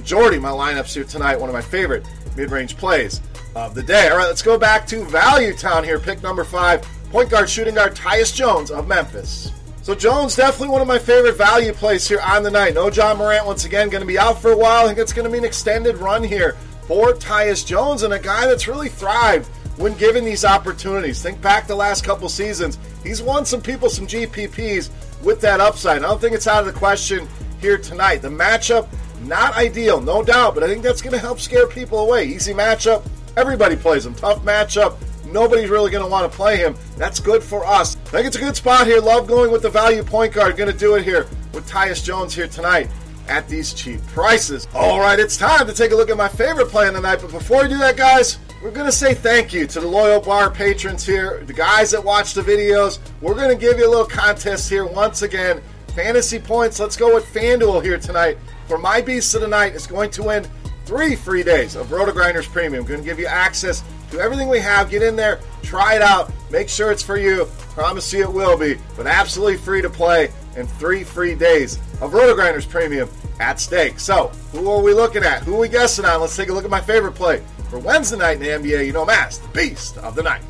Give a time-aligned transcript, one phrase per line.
[0.00, 1.38] majority of my lineups here tonight.
[1.38, 3.20] One of my favorite mid-range plays
[3.54, 4.08] of the day.
[4.08, 5.98] All right, let's go back to Value Town here.
[5.98, 9.52] Pick number five, point guard, shooting guard Tyus Jones of Memphis.
[9.82, 12.74] So Jones definitely one of my favorite value plays here on the night.
[12.74, 14.84] No Ja Morant once again going to be out for a while.
[14.84, 16.56] I think it's going to be an extended run here
[16.86, 21.22] for Tyus Jones and a guy that's really thrived when given these opportunities.
[21.22, 22.78] Think back the last couple seasons.
[23.02, 24.90] He's won some people some GPPs
[25.22, 25.98] with that upside.
[25.98, 27.28] I don't think it's out of the question
[27.60, 28.18] here tonight.
[28.22, 28.88] The matchup,
[29.20, 32.26] not ideal, no doubt, but I think that's going to help scare people away.
[32.26, 33.06] Easy matchup,
[33.36, 34.14] everybody plays him.
[34.14, 36.74] Tough matchup, nobody's really going to want to play him.
[36.96, 37.96] That's good for us.
[37.96, 39.00] I think it's a good spot here.
[39.00, 40.56] Love going with the value point guard.
[40.56, 42.88] Going to do it here with Tyus Jones here tonight
[43.28, 44.66] at these cheap prices.
[44.74, 47.20] All right, it's time to take a look at my favorite play of the night.
[47.20, 50.20] But before we do that, guys, we're going to say thank you to the loyal
[50.20, 52.98] bar patrons here, the guys that watch the videos.
[53.20, 55.62] We're going to give you a little contest here once again.
[55.94, 56.78] Fantasy points.
[56.78, 58.38] Let's go with FanDuel here tonight.
[58.70, 60.46] For my beast of the night is going to win
[60.84, 62.84] three free days of Roto Grinders Premium.
[62.84, 63.82] Going to give you access
[64.12, 64.88] to everything we have.
[64.88, 67.46] Get in there, try it out, make sure it's for you.
[67.74, 72.14] Promise you it will be, but absolutely free to play and three free days of
[72.14, 73.08] Roto Grinders Premium
[73.40, 73.98] at stake.
[73.98, 75.42] So, who are we looking at?
[75.42, 76.20] Who are we guessing on?
[76.20, 78.86] Let's take a look at my favorite play for Wednesday night in the NBA.
[78.86, 80.42] You know, Mass, the beast of the night.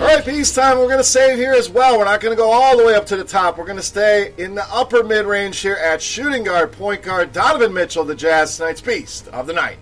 [0.00, 0.78] All right, peace time.
[0.78, 1.98] We're going to save here as well.
[1.98, 3.58] We're not going to go all the way up to the top.
[3.58, 7.34] We're going to stay in the upper mid range here at shooting guard, point guard,
[7.34, 9.76] Donovan Mitchell, the Jazz tonight's beast of the night.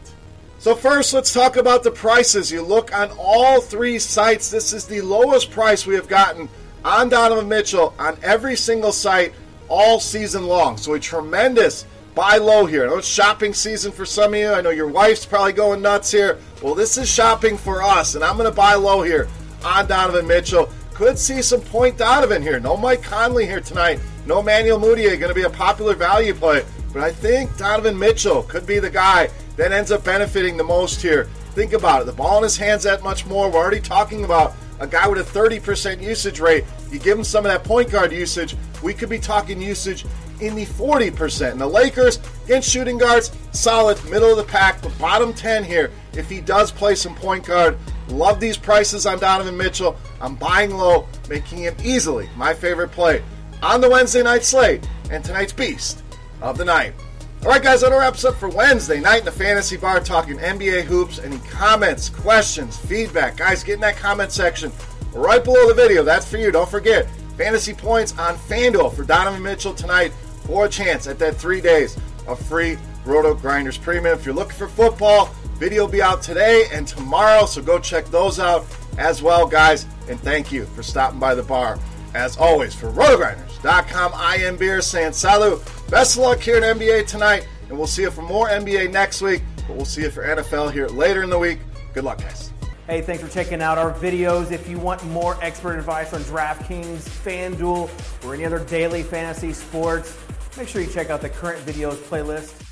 [0.59, 2.51] So, first, let's talk about the prices.
[2.51, 6.49] You look on all three sites, this is the lowest price we have gotten
[6.85, 9.33] on Donovan Mitchell on every single site
[9.69, 10.79] all season long.
[10.79, 12.85] So, a tremendous buy low here.
[12.85, 14.51] I know it's shopping season for some of you.
[14.51, 16.41] I know your wife's probably going nuts here.
[16.61, 19.29] Well, this is shopping for us, and I'm going to buy low here
[19.65, 20.69] on Donovan Mitchell.
[20.95, 22.59] Could see some point Donovan here.
[22.59, 24.01] No Mike Conley here tonight.
[24.27, 26.65] No Manuel Mudiay going to be a popular value play.
[26.93, 31.01] But I think Donovan Mitchell could be the guy that ends up benefiting the most
[31.01, 31.25] here.
[31.53, 32.07] Think about it.
[32.07, 33.51] The ball in his hands that much more.
[33.51, 36.65] We're already talking about a guy with a 30% usage rate.
[36.91, 40.05] You give him some of that point guard usage, we could be talking usage
[40.41, 41.53] in the 40%.
[41.53, 45.91] And the Lakers, against shooting guards, solid, middle of the pack, but bottom 10 here
[46.15, 47.77] if he does play some point guard.
[48.09, 49.97] Love these prices on Donovan Mitchell.
[50.21, 53.23] I'm buying low, making him easily my favorite play
[53.63, 56.03] on the Wednesday night slate and tonight's beast
[56.41, 56.95] of the night.
[57.43, 60.83] All right, guys, that wraps up for Wednesday night in the Fantasy Bar talking NBA
[60.83, 61.21] hoops.
[61.21, 63.37] Any comments, questions, feedback?
[63.37, 64.73] Guys, get in that comment section
[65.13, 66.03] right below the video.
[66.03, 66.51] That's for you.
[66.51, 70.13] Don't forget, fantasy points on FanDuel for Donovan Mitchell tonight
[70.47, 71.97] for a chance at that three days
[72.27, 74.19] of free Roto Grinders Premium.
[74.19, 75.27] If you're looking for football,
[75.59, 78.65] video will be out today and tomorrow, so go check those out
[78.97, 79.87] as well, guys.
[80.09, 81.79] And thank you for stopping by the bar.
[82.15, 85.61] As always, for RotoGrinders.com, I am Beer saying salut.
[85.91, 89.21] Best of luck here in NBA tonight, and we'll see you for more NBA next
[89.21, 91.59] week, but we'll see you for NFL here later in the week.
[91.93, 92.53] Good luck, guys.
[92.87, 94.51] Hey, thanks for checking out our videos.
[94.51, 100.17] If you want more expert advice on DraftKings, FanDuel, or any other daily fantasy sports,
[100.57, 102.68] make sure you check out the current videos playlist.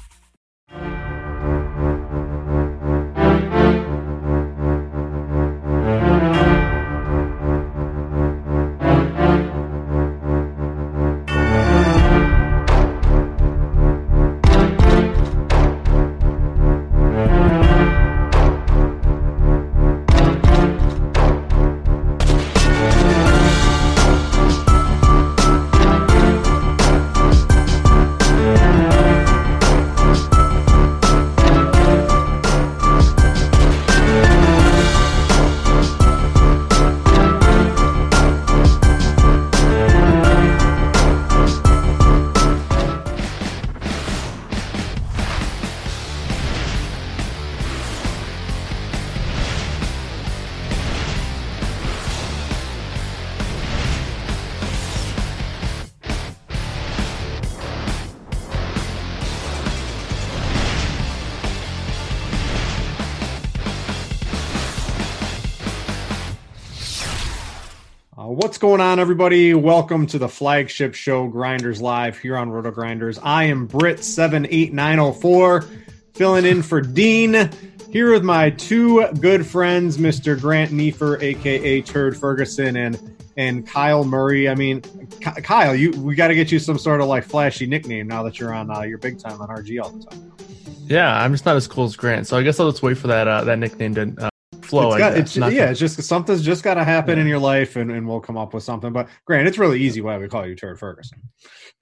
[68.56, 69.52] What's going on, everybody?
[69.52, 73.18] Welcome to the flagship show, Grinders Live, here on Roto Grinders.
[73.22, 75.68] I am Brit78904,
[76.14, 77.50] filling in for Dean,
[77.90, 80.40] here with my two good friends, Mr.
[80.40, 82.98] Grant Niefer, aka Turd Ferguson, and
[83.36, 84.48] and Kyle Murray.
[84.48, 84.80] I mean,
[85.20, 88.40] Kyle, you we got to get you some sort of like flashy nickname now that
[88.40, 90.32] you're on uh, your big time on RG all the time.
[90.86, 93.08] Yeah, I'm just not as cool as Grant, so I guess I'll just wait for
[93.08, 94.30] that uh, that nickname to uh,
[94.66, 94.88] flow.
[94.92, 97.22] It's got, I it's, yeah, it's just something's just got to happen Yeah.
[97.22, 98.92] in your life, and, and we'll come up with something.
[98.92, 101.20] But Grant, it's really easy why we call you Turd Ferguson.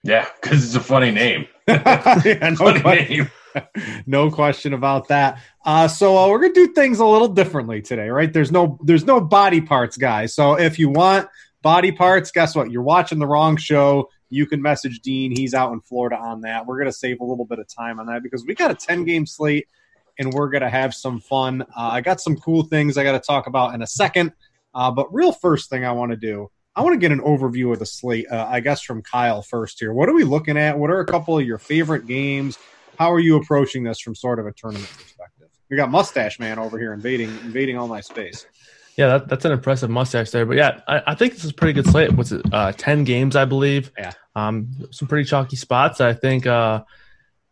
[0.03, 1.47] Yeah, because it's a funny name.
[1.69, 3.31] yeah, no, Funny que- name.
[4.07, 5.41] no question about that.
[5.65, 8.33] Uh, so uh, we're gonna do things a little differently today, right?
[8.33, 10.35] There's no there's no body parts, guys.
[10.35, 11.29] So if you want
[11.63, 12.71] body parts, guess what?
[12.71, 14.11] You're watching the wrong show.
[14.29, 15.35] You can message Dean.
[15.35, 16.67] He's out in Florida on that.
[16.67, 19.05] We're gonna save a little bit of time on that because we got a 10
[19.05, 19.69] game slate
[20.19, 21.63] and we're gonna have some fun.
[21.63, 24.33] Uh, I got some cool things I got to talk about in a second.
[24.75, 27.73] Uh, but real first thing I want to do, I want to get an overview
[27.73, 28.27] of the slate.
[28.31, 29.93] Uh, I guess from Kyle first here.
[29.93, 30.79] What are we looking at?
[30.79, 32.59] What are a couple of your favorite games?
[32.99, 35.49] How are you approaching this from sort of a tournament perspective?
[35.71, 38.47] We got Mustache Man over here invading invading all my space.
[38.97, 40.47] yeah, that, that's an impressive mustache there.
[40.47, 42.13] But yeah, I, I think this is a pretty good slate.
[42.13, 42.43] What's it?
[42.53, 43.91] Uh, Ten games, I believe.
[43.99, 44.13] Yeah.
[44.37, 46.01] Um, some pretty chalky spots.
[46.01, 46.83] I think uh,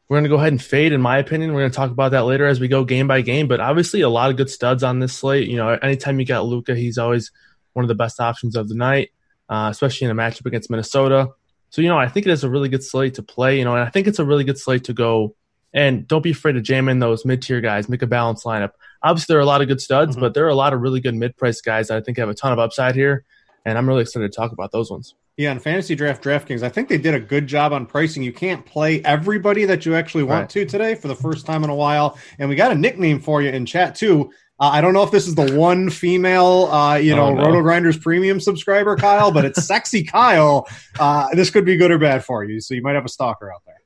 [0.08, 0.92] we're gonna go ahead and fade.
[0.92, 3.48] In my opinion, we're gonna talk about that later as we go game by game.
[3.48, 5.48] But obviously, a lot of good studs on this slate.
[5.48, 7.30] You know, anytime you got Luka, he's always
[7.72, 9.10] one of the best options of the night,
[9.48, 11.28] uh, especially in a matchup against Minnesota.
[11.70, 13.58] So you know, I think it is a really good slate to play.
[13.58, 15.34] You know, and I think it's a really good slate to go.
[15.74, 17.88] And don't be afraid to jam in those mid tier guys.
[17.88, 18.72] Make a balanced lineup.
[19.02, 20.20] Obviously, there are a lot of good studs, Mhm.
[20.20, 22.28] but there are a lot of really good mid price guys that I think have
[22.28, 23.24] a ton of upside here.
[23.64, 25.14] And I'm really excited to talk about those ones.
[25.38, 28.22] Yeah, in fantasy draft DraftKings, I think they did a good job on pricing.
[28.22, 30.50] You can't play everybody that you actually want Right.
[30.50, 32.18] to today for the first time in a while.
[32.38, 34.30] And we got a nickname for you in chat too.
[34.60, 37.44] Uh, I don't know if this is the one female, uh, you know, Oh, no.
[37.46, 40.68] Roto Grinders premium subscriber, Kyle, but it's sexy Kyle.
[41.00, 43.50] Uh, this could be good or bad for you, so you might have a stalker
[43.50, 43.76] out there.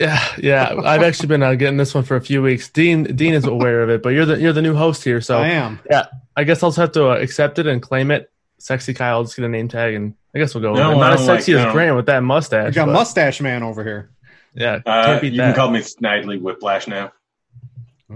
[0.00, 0.74] Yeah, yeah.
[0.84, 2.68] I've actually been uh, getting this one for a few weeks.
[2.70, 5.38] Dean, Dean is aware of it, but you're the you're the new host here, so
[5.38, 5.78] I am.
[5.90, 6.06] Yeah,
[6.36, 8.30] I guess I'll just have to uh, accept it and claim it.
[8.60, 10.74] Sexy Kyle, I'll just get a name tag, and I guess we'll go.
[10.74, 10.94] No, it.
[10.94, 11.72] I Not as don't like- sexy as no.
[11.72, 12.74] Grant with that We mustache.
[12.74, 14.10] got but, Mustache Man over here.
[14.54, 15.46] Yeah, Uh, can't beat you that.
[15.46, 17.12] can call me Snidely Whiplash now.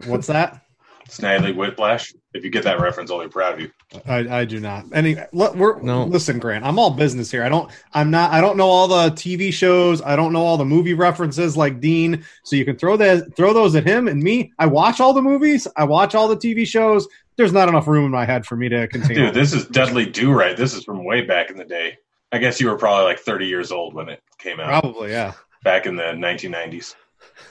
[0.06, 0.60] What's that?
[1.08, 2.12] Snidely Whiplash.
[2.34, 3.70] If you get that reference, I'll be proud of you.
[4.06, 4.86] I, I do not.
[4.92, 6.04] Any look, we're No.
[6.04, 6.64] listen, Grant.
[6.64, 7.44] I'm all business here.
[7.44, 7.70] I don't.
[7.92, 8.32] I'm not.
[8.32, 10.02] I don't know all the TV shows.
[10.02, 12.24] I don't know all the movie references like Dean.
[12.42, 14.52] So you can throw that throw those at him and me.
[14.58, 15.66] I watch all the movies.
[15.76, 17.06] I watch all the TV shows.
[17.36, 19.26] There's not enough room in my head for me to continue.
[19.26, 20.56] Dude, this is Dudley Do Right.
[20.56, 21.98] This is from way back in the day.
[22.30, 25.32] I guess you were probably like 30 years old when it came out Probably, yeah.
[25.62, 26.94] back in the 1990s.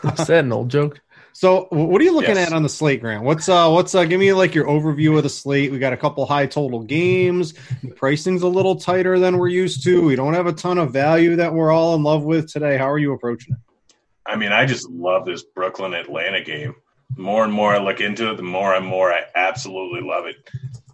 [0.03, 0.99] Is that an old joke?
[1.43, 2.51] So, what are you looking Yes.
[2.51, 3.25] at on the slate, Grant?
[3.25, 5.73] What's uh, what's uh, give me like your overview of the slate.
[5.73, 7.53] We got a couple high total games.
[7.83, 10.05] The pricing's a little tighter than we're used to.
[10.05, 12.77] We don't have a ton of value that we're all in love with today.
[12.77, 13.93] How are you approaching it?
[14.25, 16.75] I mean, I just love this Brooklyn Atlanta game.
[17.17, 20.25] The more and more I look into it, the more and more I absolutely love
[20.27, 20.37] it.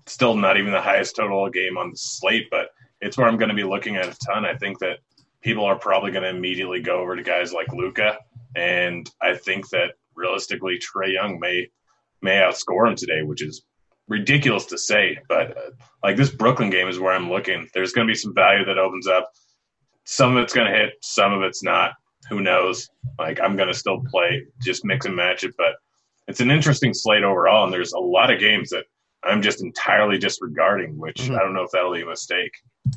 [0.01, 3.37] It's still not even the highest total game on the slate, but it's where I'm
[3.37, 4.45] going to be looking at a ton.
[4.47, 4.97] I think that
[5.43, 8.17] people are probably going to immediately go over to guys like Luka,
[8.55, 11.69] and I think that realistically Trae Young may
[12.21, 13.63] may outscore him today, which is
[14.09, 15.69] ridiculous to say, but uh,
[16.03, 17.69] like this Brooklyn game is where I'm looking.
[17.73, 19.31] There's going to be some value that opens up.
[20.03, 21.93] Some of it's going to hit, some of it's not.
[22.29, 22.89] Who knows?
[23.17, 25.75] Like I'm going to still play, just mix and match it, but
[26.27, 28.85] it's an interesting slate overall, and there's a lot of games that
[29.23, 31.35] I'm just entirely disregarding, which Mhm.
[31.37, 32.51] I don't know if that'll be a mistake.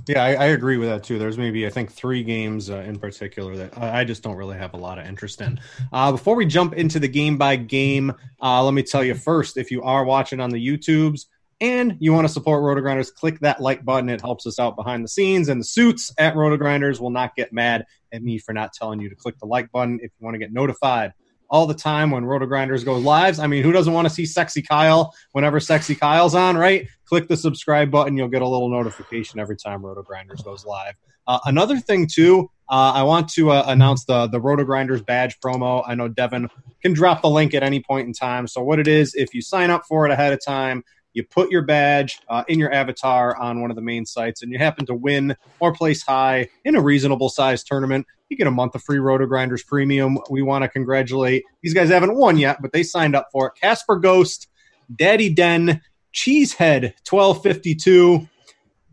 [0.06, 1.18] Yeah, I, I agree with that too.
[1.18, 4.74] There's maybe I think three games uh, in particular that I just don't really have
[4.74, 5.60] a lot of interest in.
[5.92, 8.12] Uh, before we jump into the game by game,
[8.42, 11.26] uh, let me tell you first: if you are watching on the YouTubes
[11.62, 14.08] and you want to support Rotogrinders, click that like button.
[14.08, 15.48] It helps us out behind the scenes.
[15.48, 19.08] And the suits at Rotogrinders will not get mad at me for not telling you
[19.08, 21.12] to click the like button if you want to get notified
[21.52, 23.38] all the time when Roto Grinders goes lives.
[23.38, 26.88] I mean, who doesn't want to see Sexy Kyle whenever Sexy Kyle's on, right?
[27.04, 28.16] Click the subscribe button.
[28.16, 30.94] You'll get a little notification every time Roto Grinders goes live.
[31.26, 35.38] Uh, another thing, too, uh, I want to uh, announce the, the Roto Grinders badge
[35.40, 35.84] promo.
[35.86, 36.48] I know Devin
[36.80, 38.48] can drop the link at any point in time.
[38.48, 40.82] So, what it is, if you sign up for it ahead of time,
[41.14, 44.52] you put your badge uh, in your avatar on one of the main sites, and
[44.52, 48.50] you happen to win or place high in a reasonable size tournament, you get a
[48.50, 50.18] month of free Roto Grinders Premium.
[50.30, 51.90] We want to congratulate these guys.
[51.90, 53.52] Haven't won yet, but they signed up for it.
[53.60, 54.48] Casper Ghost,
[54.94, 55.82] Daddy Den,
[56.14, 58.26] Cheesehead, twelve fifty two,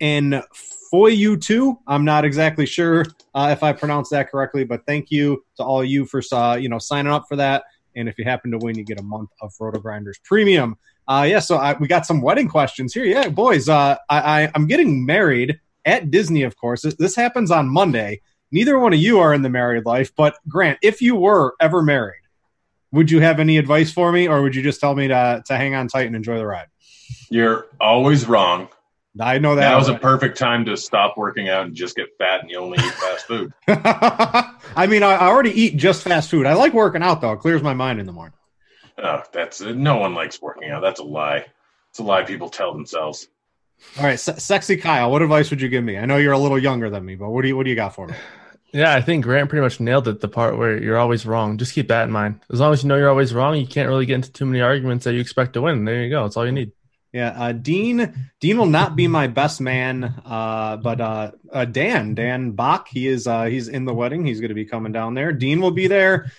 [0.02, 0.44] and
[0.94, 1.80] Foyu two.
[1.88, 5.84] I'm not exactly sure uh, if I pronounced that correctly, but thank you to all
[5.86, 7.64] you for uh, you know signing up for that.
[7.96, 10.78] And if you happen to win, you get a month of Roto Grinders Premium.
[11.10, 13.04] Uh, yeah, so I, we got some wedding questions here.
[13.04, 16.84] Yeah, boys, uh, I, I, I'm getting married at Disney, of course.
[16.84, 18.22] This, happens on Monday.
[18.52, 21.82] Neither one of you are in the married life, but Grant, if you were ever
[21.82, 22.22] married,
[22.92, 25.58] would you have any advice for me, or would you just tell me to to
[25.58, 26.68] hang on tight and enjoy the ride?
[27.30, 28.68] You're always wrong.
[29.20, 29.62] I know that.
[29.62, 32.58] That was a perfect time to stop working out and just get fat and you
[32.58, 33.54] only eat fast food.
[33.68, 36.48] I mean, I already eat just fast food.
[36.48, 38.34] I like working out though; it clears my mind in the morning.
[39.02, 40.82] Oh, that's no one likes working out.
[40.82, 41.46] That's a lie.
[41.90, 43.28] It's a lie people tell themselves.
[43.98, 45.98] All right, Se- sexy Kyle, what advice would you give me?
[45.98, 47.76] I know you're a little younger than me, but what do you what do you
[47.76, 48.16] got for me?
[48.72, 50.20] Yeah, I think Grant pretty much nailed it.
[50.20, 51.58] The part where you're always wrong.
[51.58, 52.42] Just keep that in mind.
[52.52, 54.62] As long as you know you're always wrong, you can't really get into too many
[54.62, 55.86] arguments that you expect to win.
[55.86, 56.24] There you go.
[56.24, 56.72] That's all you need.
[57.12, 58.30] Yeah, uh, Dean.
[58.40, 63.08] Dean will not be my best man, uh, but uh, uh, Dan, Dan Bach, he
[63.08, 63.26] is.
[63.26, 64.26] Uh, he's in the wedding.
[64.28, 65.34] He's going to be coming down there.
[65.34, 66.32] Dean will be there,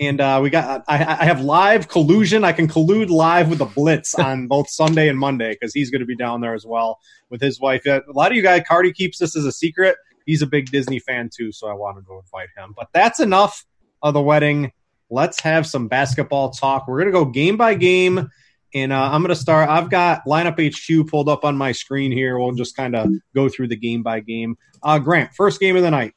[0.00, 0.84] and uh, we got.
[0.88, 2.44] I, I have live collusion.
[2.44, 6.00] I can collude live with the Blitz on both Sunday and Monday because he's going
[6.00, 7.00] to be down there as well
[7.30, 7.86] with his wife.
[7.86, 9.96] A lot of you guys, Cardi keeps this as a secret.
[10.26, 12.74] He's a big Disney fan too, so I wanted to go invite him.
[12.76, 13.64] But that's enough
[14.02, 14.72] of the wedding.
[15.10, 16.86] Let's have some basketball talk.
[16.86, 18.30] We're going to go game by game.
[18.74, 19.70] And uh, I'm going to start.
[19.70, 22.38] I've got lineup HQ pulled up on my screen here.
[22.38, 24.58] We'll just kind of go through the game by game.
[24.82, 26.14] Uh, Grant, first game of the night.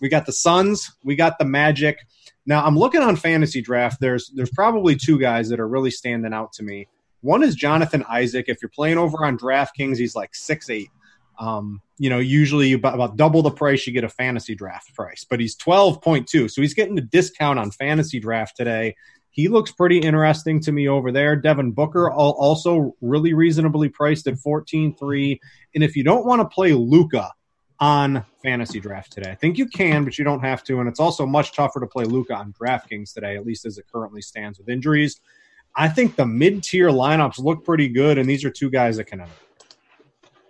[0.00, 0.92] We got the Suns.
[1.02, 1.98] We got the Magic.
[2.46, 4.00] Now I'm looking on fantasy draft.
[4.00, 6.88] There's there's probably two guys that are really standing out to me.
[7.20, 8.46] One is Jonathan Isaac.
[8.48, 10.90] If you're playing over on DraftKings, he's like six eight.
[11.38, 15.24] Um, you know, usually about, about double the price you get a fantasy draft price,
[15.28, 16.50] but he's 12.2.
[16.50, 18.94] So he's getting a discount on fantasy draft today.
[19.30, 21.34] He looks pretty interesting to me over there.
[21.34, 25.38] Devin Booker also really reasonably priced at 14.3.
[25.74, 27.32] And if you don't want to play Luka
[27.82, 30.78] on fantasy draft today, I think you can, but you don't have to.
[30.78, 33.86] And it's also much tougher to play Luka on DraftKings today, at least as it
[33.92, 35.20] currently stands with injuries.
[35.74, 39.06] I think the mid tier lineups look pretty good, and these are two guys that
[39.06, 39.32] can enter.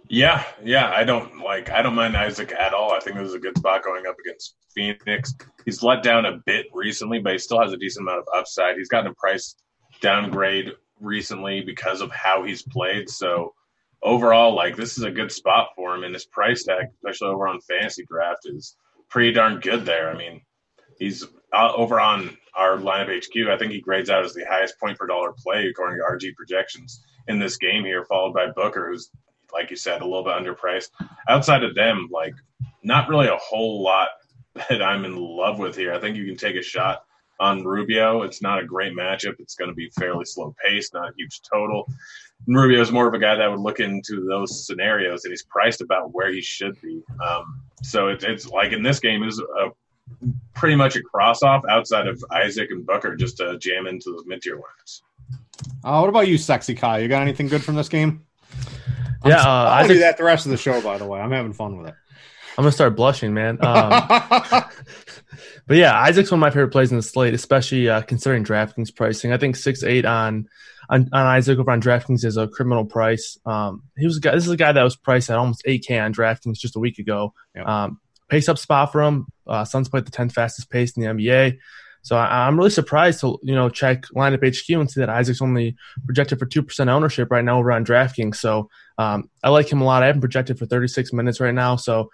[0.08, 2.92] Yeah, yeah, I don't like I don't mind Isaac at all.
[2.92, 5.32] I think this is a good spot going up against Phoenix.
[5.64, 8.76] He's let down a bit recently, but he still has a decent amount of upside.
[8.76, 9.54] He's gotten a price
[10.02, 13.08] downgrade recently because of how he's played.
[13.08, 13.54] So
[14.02, 17.46] overall, like this is a good spot for him, and his price tag, especially over
[17.46, 18.76] on fantasy draft, is
[19.08, 20.10] pretty darn good there.
[20.10, 20.40] I mean,
[20.98, 23.48] he's uh, over on our lineup HQ.
[23.48, 26.34] I think he grades out as the highest point per dollar play according to RG
[26.34, 29.10] projections in this game here, followed by Booker, who's
[29.52, 30.88] like you said, a little bit underpriced.
[31.28, 32.34] Outside of them, like
[32.82, 34.08] not really a whole lot
[34.68, 35.92] that I'm in love with here.
[35.92, 37.04] I think you can take a shot
[37.42, 38.22] on Rubio.
[38.22, 39.34] It's not a great matchup.
[39.40, 41.88] It's going to be fairly slow paced, not a huge total.
[42.46, 45.42] And Rubio is more of a guy that would look into those scenarios, and he's
[45.42, 47.02] priced about where he should be.
[47.22, 49.70] Um, so it, it's like in this game is a
[50.54, 54.24] pretty much a cross off outside of Isaac and Booker just to jam into those
[54.26, 55.02] mid tier lineups.
[55.84, 57.00] Uh, what about you, sexy Kyle?
[57.00, 58.24] You got anything good from this game?
[59.24, 60.80] Yeah, I'm, uh, I'll do that the rest of the show.
[60.80, 61.94] By the way, I'm having fun with it.
[62.56, 63.58] I'm gonna start blushing, man.
[63.64, 63.90] Um,
[65.66, 68.94] but yeah, Isaac's one of my favorite plays in the slate, especially uh, considering DraftKings
[68.94, 69.32] pricing.
[69.32, 70.48] I think six eight on,
[70.90, 73.38] on on Isaac over on DraftKings is a criminal price.
[73.46, 75.84] Um, he was a guy, this is a guy that was priced at almost eight
[75.86, 77.32] K on DraftKings just a week ago.
[77.54, 77.66] Yep.
[77.66, 79.26] Um, pace up spot for him.
[79.46, 81.58] Uh, Suns played the 10th fastest pace in the NBA.
[82.02, 85.40] So I, I'm really surprised to you know check lineup HQ and see that Isaac's
[85.40, 88.36] only projected for two percent ownership right now over on DraftKings.
[88.36, 88.68] So
[88.98, 90.02] um, I like him a lot.
[90.02, 91.76] I haven't projected for 36 minutes right now.
[91.76, 92.10] So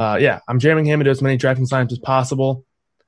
[0.00, 2.64] uh, yeah, I'm jamming him into as many drafting lineups as possible.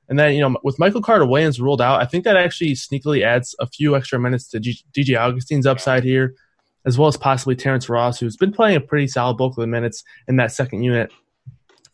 [0.09, 3.23] And then, you know, with Michael Carter Williams ruled out, I think that actually sneakily
[3.23, 6.35] adds a few extra minutes to DJ Augustin's upside here,
[6.85, 9.67] as well as possibly Terrence Ross, who's been playing a pretty solid bulk of the
[9.67, 11.11] minutes in that second unit.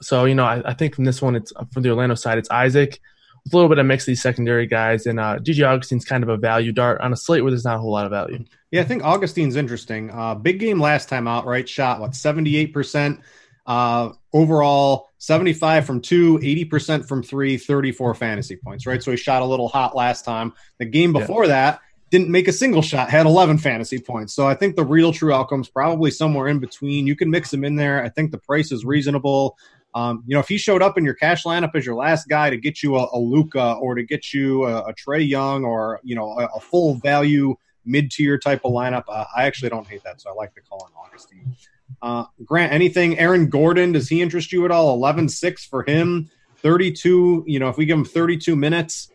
[0.01, 2.51] So, you know, I, I think from this one, it's from the Orlando side, it's
[2.51, 2.99] Isaac
[3.45, 5.05] with a little bit of mix of these secondary guys.
[5.05, 7.77] And uh, DJ Augustin's kind of a value dart on a slate where there's not
[7.77, 8.43] a whole lot of value.
[8.71, 10.11] Yeah, I think Augustin's interesting.
[10.11, 11.69] Uh, big game last time out, right?
[11.69, 13.21] Shot what seventy eight percent
[13.65, 19.01] uh, overall, seventy five from two, 80 percent from three, 34 fantasy points, right?
[19.01, 20.53] So he shot a little hot last time.
[20.77, 21.81] The game before that
[22.11, 24.33] didn't make a single shot, had eleven fantasy points.
[24.33, 27.07] So I think the real true outcome's probably somewhere in between.
[27.07, 28.03] You can mix them in there.
[28.03, 29.57] I think the price is reasonable.
[29.95, 32.51] Um, you know, if he showed up in your cash lineup as your last guy
[32.51, 35.99] to get you a, a Luka or to get you a, a Trae Young or
[36.03, 37.55] you know a, a full value
[37.85, 40.21] mid tier type of lineup, uh, I actually don't hate that.
[40.21, 41.55] So I like the call on Augustin.
[42.01, 43.19] Uh, Grant, anything?
[43.19, 44.97] Aaron Gordon, does he interest you at all?
[44.99, 47.43] 11-6 for him, thirty-two.
[47.47, 49.11] You know, if we give him thirty-two minutes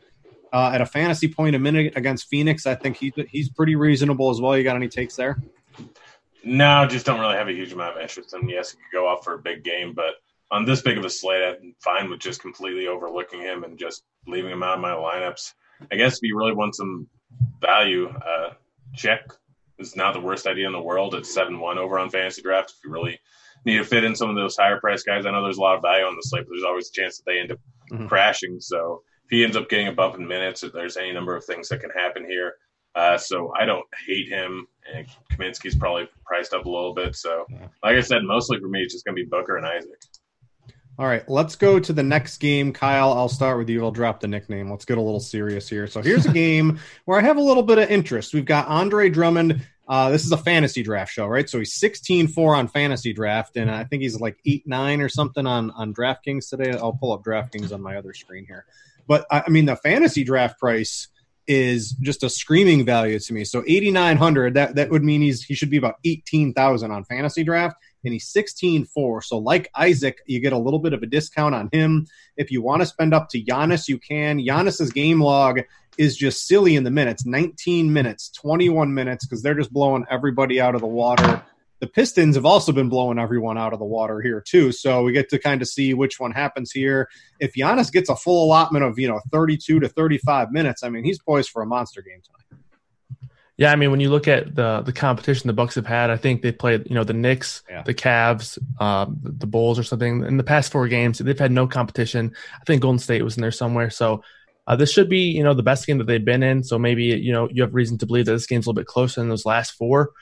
[0.53, 4.31] uh, at a fantasy point a minute against Phoenix, I think he's he's pretty reasonable
[4.31, 4.57] as well.
[4.57, 5.39] You got any takes there?
[6.45, 8.49] No, just don't really have a huge amount of interest in him.
[8.51, 10.15] Yes, he could go off for a big game, but
[10.51, 14.05] on this big of a slate, I'm fine with just completely overlooking him and just
[14.27, 15.55] leaving him out of my lineups.
[15.91, 17.09] I guess if you really want some
[17.61, 18.53] value, uh,
[18.95, 19.23] check
[19.79, 21.15] is not the worst idea in the world.
[21.15, 22.71] It's seven one over on fantasy draft.
[22.71, 23.19] If you really
[23.65, 25.77] need to fit in some of those higher price guys, I know there's a lot
[25.77, 27.59] of value on the slate, but there's always a chance that they end up
[27.91, 28.09] Mhm.
[28.09, 28.61] crashing.
[28.61, 31.45] So if he ends up getting a bump in minutes, if there's any number of
[31.45, 32.57] things that can happen here.
[32.95, 37.17] Uh, so I don't hate him, and Kaminsky's probably priced up a little bit.
[37.17, 37.45] So,
[37.83, 40.01] like I said, mostly for me, it's just going to be Booker and Isaac.
[40.97, 42.73] All right, let's go to the next game.
[42.73, 43.83] Kyle, I'll start with you.
[43.83, 44.71] I'll drop the nickname.
[44.71, 45.89] Let's get a little serious here.
[45.89, 48.33] So here's a game where I have a little bit of interest.
[48.33, 51.51] We've got Andre Drummond Uh, this is a fantasy draft show, right?
[51.51, 55.71] So he's 16-4 on fantasy draft, and I think he's like 8-9 or something on
[55.73, 56.71] on DraftKings today.
[56.73, 58.65] I'll pull up DraftKings on my other screen here.
[59.07, 61.09] But I mean, the fantasy draft price
[61.47, 63.45] is just a screaming value to me.
[63.45, 67.77] So 8,900, that, that would mean he's, he should be about 18,000 on fantasy draft
[68.05, 69.25] and he's 16-4.
[69.25, 72.07] So like Isaac, you get a little bit of a discount on him.
[72.37, 74.39] If you want to spend up to Giannis, you can.
[74.39, 75.61] Giannis's game log
[75.97, 80.61] is just silly in the minutes, 19 minutes, 21 minutes, because they're just blowing everybody
[80.61, 81.43] out of the water
[81.85, 84.73] the Pistons have also been blowing everyone out of the water here too.
[84.73, 87.11] So we get to kind of see which one happens here.
[87.41, 91.05] If Giannis gets a full allotment of you know 32 to 35 minutes, I mean
[91.05, 92.64] he's poised for a monster game tonight.
[93.57, 96.17] Yeah, I mean when you look at the the competition the Bucks have had, I
[96.17, 97.83] think they played you know the Knicks, yeah.
[97.83, 101.19] the Cavs, um, the Bulls or something in the past four games.
[101.19, 102.35] They've had no competition.
[102.61, 103.91] I think Golden State was in there somewhere.
[103.91, 104.23] So.
[104.67, 106.65] Uh, this should be, you know, the best game that they've been in.
[106.65, 108.87] So maybe, you know, you have reason to believe that this game's a little bit
[108.87, 110.13] closer than those last four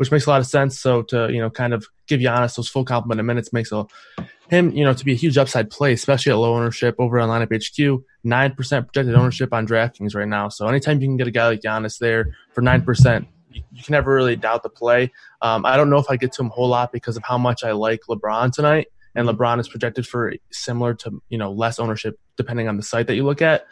[0.00, 0.80] which makes a lot of sense.
[0.80, 3.86] So to you know kind of give Giannis those full complement of minutes makes a,
[4.48, 7.28] him you know to be a huge upside play, especially at low ownership over on
[7.28, 8.02] lineup HQ.
[8.22, 10.48] Nine percent projected ownership on DraftKings right now.
[10.48, 13.82] So anytime you can get a guy like Giannis there for nine percent, you, you,
[13.82, 15.10] can never really doubt the play.
[15.40, 17.38] Um, I don't know if I get to him a whole lot because of how
[17.38, 18.88] much I like LeBron tonight.
[19.14, 23.06] And LeBron is projected for similar to you know less ownership depending on the site
[23.06, 23.66] that you look at.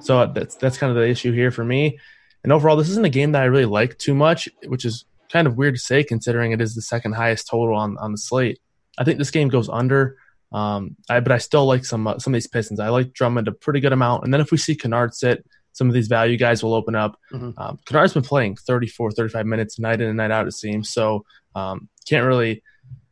[0.00, 1.98] So that's that's kind of the issue here for me.
[2.42, 5.46] And overall, this isn't a game that I really like too much, which is kind
[5.46, 8.60] of weird to say considering it is the second highest total on, on the slate.
[8.98, 10.16] I think this game goes under.
[10.54, 12.78] Um, I, but I still like some uh, some of these Pistons.
[12.80, 14.24] I like Drummond a pretty good amount.
[14.24, 17.18] And then if we see Kennard sit, some of these value guys will open up.
[17.32, 17.60] Mm-hmm.
[17.60, 20.90] Um, Kennard's been playing 34, 35 minutes night in and night out, it seems.
[20.90, 21.24] So
[21.56, 22.62] um, can't really,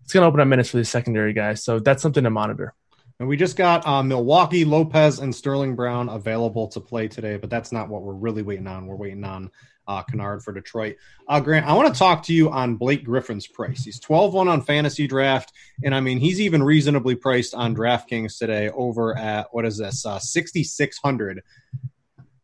[0.05, 1.65] it's going to open up minutes for these secondary guys.
[1.65, 2.75] So that's something to monitor.
[3.19, 7.51] And we just got uh, Milwaukee, Lopez, and Sterling Brown available to play today, but
[7.51, 8.87] that's not what we're really waiting on.
[8.87, 9.51] We're waiting on
[9.87, 10.97] uh, Kennard for Detroit.
[11.29, 13.85] Uh, Grant, I want to talk to you on Blake Griffin's price.
[13.85, 15.53] He's 12 1 on fantasy draft.
[15.85, 20.07] And I mean, he's even reasonably priced on DraftKings today over at, what is this,
[20.07, 21.43] uh, 6,600.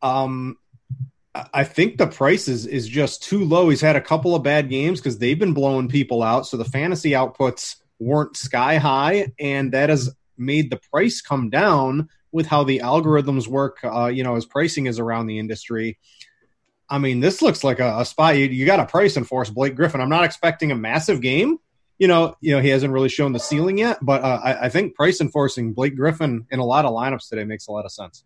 [0.02, 0.56] Um,
[1.52, 3.68] I think the price is, is just too low.
[3.68, 6.46] He's had a couple of bad games because they've been blowing people out.
[6.46, 9.32] So the fantasy outputs weren't sky high.
[9.38, 14.22] And that has made the price come down with how the algorithms work, uh, you
[14.22, 15.98] know, as pricing is around the industry.
[16.90, 19.74] I mean, this looks like a, a spot you, you got a price enforce Blake
[19.74, 20.00] Griffin.
[20.00, 21.58] I'm not expecting a massive game.
[21.98, 24.68] You know, you know he hasn't really shown the ceiling yet, but uh, I, I
[24.68, 27.92] think price enforcing Blake Griffin in a lot of lineups today makes a lot of
[27.92, 28.24] sense.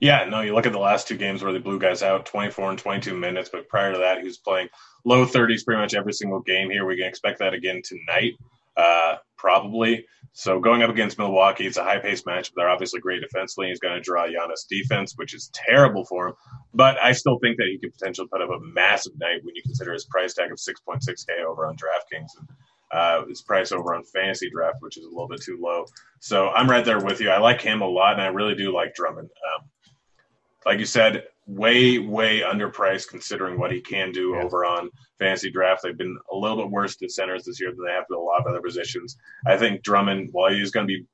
[0.00, 2.70] Yeah, no, you look at the last two games where the blue guys out 24
[2.70, 4.68] and 22 minutes, but prior to that, he was playing
[5.04, 6.86] low 30s pretty much every single game here.
[6.86, 8.34] We can expect that again tonight,
[8.76, 10.06] uh, probably.
[10.32, 12.52] So going up against Milwaukee, it's a high paced matchup.
[12.56, 13.68] They're obviously great defensively.
[13.68, 16.34] He's going to draw Giannis defense, which is terrible for him.
[16.72, 19.62] But I still think that he could potentially put up a massive night when you
[19.62, 22.48] consider his price tag of 6.6K over on DraftKings and
[22.92, 25.84] uh, his price over on Fantasy Draft, which is a little bit too low.
[26.20, 27.30] So I'm right there with you.
[27.30, 29.28] I like him a lot, and I really do like Drummond.
[29.28, 29.68] Um,
[30.66, 34.44] like you said, way, way underpriced considering what he can do yeah.
[34.44, 35.82] over on fantasy draft.
[35.82, 38.18] They've been a little bit worse to centers this year than they have to a
[38.18, 39.16] lot of other positions.
[39.46, 41.06] I think Drummond, while he's going to be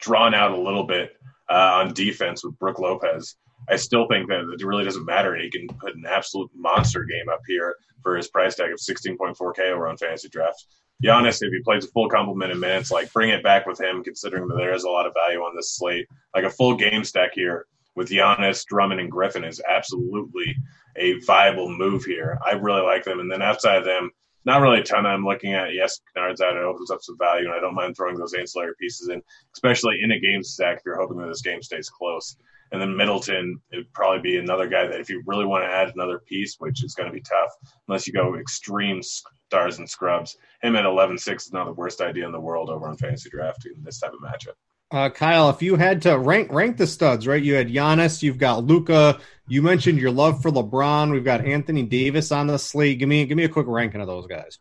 [0.00, 1.16] drawn out a little bit
[1.50, 3.36] uh, on defense with Brook Lopez,
[3.68, 5.34] I still think that it really doesn't matter.
[5.36, 9.72] He can put an absolute monster game up here for his price tag of 16.4K
[9.72, 10.66] over on fantasy draft.
[11.02, 14.04] Giannis, if he plays a full complement of minutes, like bring it back with him,
[14.04, 16.06] considering that there is a lot of value on this slate.
[16.34, 17.66] Like a full game stack here
[17.96, 20.56] with Giannis, Drummond, and Griffin is absolutely
[20.96, 22.38] a viable move here.
[22.44, 23.20] I really like them.
[23.20, 24.10] And then outside of them,
[24.44, 25.74] not really a ton I'm looking at.
[25.74, 26.56] Yes, Kennard's out.
[26.56, 29.22] It opens up some value, and I don't mind throwing those ancillary pieces in,
[29.54, 32.36] especially in a game stack if you're hoping that this game stays close.
[32.72, 35.92] And then Middleton, would probably be another guy that if you really want to add
[35.94, 37.52] another piece, which is going to be tough
[37.88, 42.00] unless you go extreme stars and scrubs, him at 11 6 is not the worst
[42.00, 44.54] idea in the world over on fantasy draft in this type of matchup.
[44.90, 47.42] Uh, Kyle, if you had to rank rank the studs, right?
[47.42, 49.18] You had Giannis, you've got Luka.
[49.48, 51.10] You mentioned your love for LeBron.
[51.10, 52.98] We've got Anthony Davis on the slate.
[52.98, 54.58] Give me give me a quick ranking of those guys.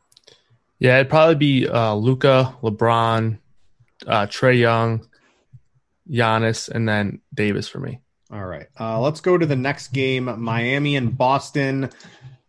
[0.79, 3.37] Yeah, it'd probably be uh, Luka, LeBron,
[4.07, 5.07] uh, Trae Young,
[6.09, 7.99] Giannis, and then Davis for me.
[8.31, 11.89] All right, uh, let's go to the next game: Miami and Boston.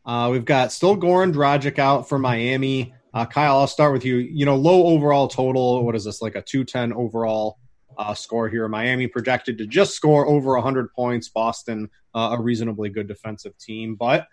[0.07, 2.95] Uh, we've got still Goran Dragic out for Miami.
[3.13, 4.17] Uh, Kyle, I'll start with you.
[4.17, 5.85] You know, low overall total.
[5.85, 6.23] What is this?
[6.23, 7.59] Like a two ten overall
[7.99, 8.69] uh, score here.
[8.69, 11.29] Miami projected to just score over 100 points.
[11.29, 14.29] Boston, uh, a reasonably good defensive team, but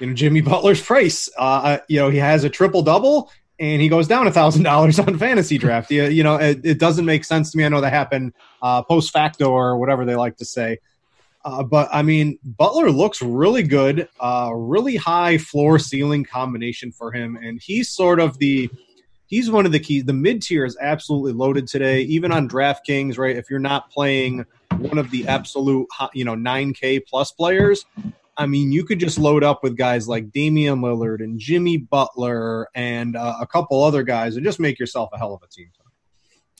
[0.00, 1.28] you know Jimmy Butler's price.
[1.38, 4.62] Uh, uh you know he has a triple double and he goes down a thousand
[4.62, 5.90] dollars on fantasy draft.
[5.90, 7.64] You, you know it, it, doesn't make sense to me.
[7.64, 10.78] I know that happened uh, post facto or whatever they like to say.
[11.44, 14.08] Uh, but I mean, Butler looks really good.
[14.22, 18.70] Really high floor ceiling combination for him, and he's sort of the
[19.34, 20.04] he's one of the keys.
[20.04, 23.18] The mid tier is absolutely loaded today, even on DraftKings.
[23.18, 24.44] Right, if you're not playing
[24.78, 27.84] one of the absolute you know 9K plus players,
[28.36, 32.68] I mean, you could just load up with guys like Damian Lillard and Jimmy Butler
[32.74, 35.70] and uh, a couple other guys and just make yourself a hell of a team.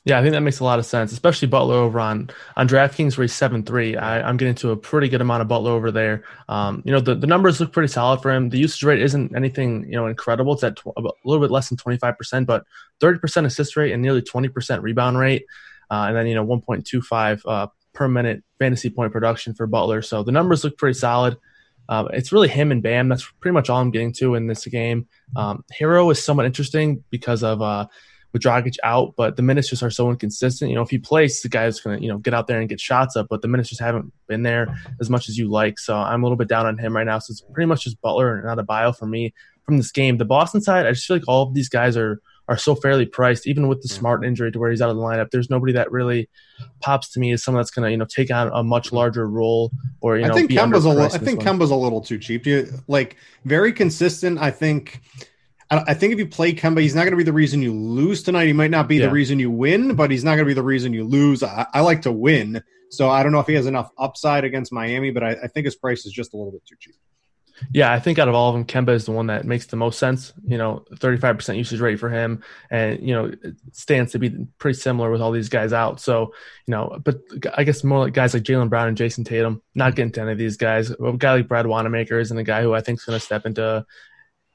[0.06, 3.16] Yeah, I think that makes a lot of sense, especially Butler over on on DraftKings
[3.16, 3.96] where he's seven three.
[3.96, 6.24] I'm getting to a pretty good amount of Butler over there.
[6.46, 8.50] Um, you know, the, the numbers look pretty solid for him.
[8.50, 10.52] The usage rate isn't anything you know incredible.
[10.52, 12.64] It's at tw- a little bit less than twenty five percent, but
[13.00, 15.46] thirty percent assist rate and nearly twenty percent rebound rate,
[15.90, 19.54] uh, and then you know one point two five uh, per minute fantasy point production
[19.54, 20.02] for Butler.
[20.02, 21.38] So the numbers look pretty solid.
[21.88, 23.08] Uh, it's really him and Bam.
[23.08, 25.08] That's pretty much all I'm getting to in this game.
[25.34, 27.86] Um, Herro is somewhat interesting because of uh,
[28.34, 30.68] with Dragic out, but the minutes just are so inconsistent.
[30.68, 32.68] You know, if he plays, the guy's going to, you know, get out there and
[32.68, 35.78] get shots up, but the minutes just haven't been there as much as you like.
[35.78, 37.20] So I'm a little bit down on him right now.
[37.20, 39.32] So it's pretty much just Butler and not a bio for me
[39.64, 40.18] from this game.
[40.18, 43.06] The Boston side, I just feel like all of these guys are are so fairly
[43.06, 45.30] priced, even with the smart injury to where he's out of the lineup.
[45.30, 46.28] There's nobody that really
[46.80, 49.26] pops to me as someone that's going to, you know, take on a much larger
[49.26, 49.70] role
[50.00, 52.44] or, you know, I think Kemba's a little, I think Kemba's a little too cheap.
[52.44, 54.38] You, like very consistent.
[54.38, 55.00] I think
[55.86, 58.22] I think if you play Kemba, he's not going to be the reason you lose
[58.22, 58.46] tonight.
[58.46, 59.06] He might not be yeah.
[59.06, 61.42] the reason you win, but he's not going to be the reason you lose.
[61.42, 64.72] I, I, like to win, so I don't know if he has enough upside against
[64.72, 66.94] Miami, but I, I, think his price is just a little bit too cheap.
[67.72, 69.76] Yeah, I think out of all of them, Kemba is the one that makes the
[69.76, 70.32] most sense.
[70.44, 74.78] You know, 35% usage rate for him, and you know, it stands to be pretty
[74.78, 76.00] similar with all these guys out.
[76.00, 76.34] So,
[76.66, 77.20] you know, but
[77.56, 79.62] I guess more like guys like Jaylen Brown and Jayson Tatum.
[79.74, 80.90] Not getting to any of these guys.
[80.90, 83.46] A guy like Brad Wanamaker isn't a guy who I think is going to step
[83.46, 83.86] into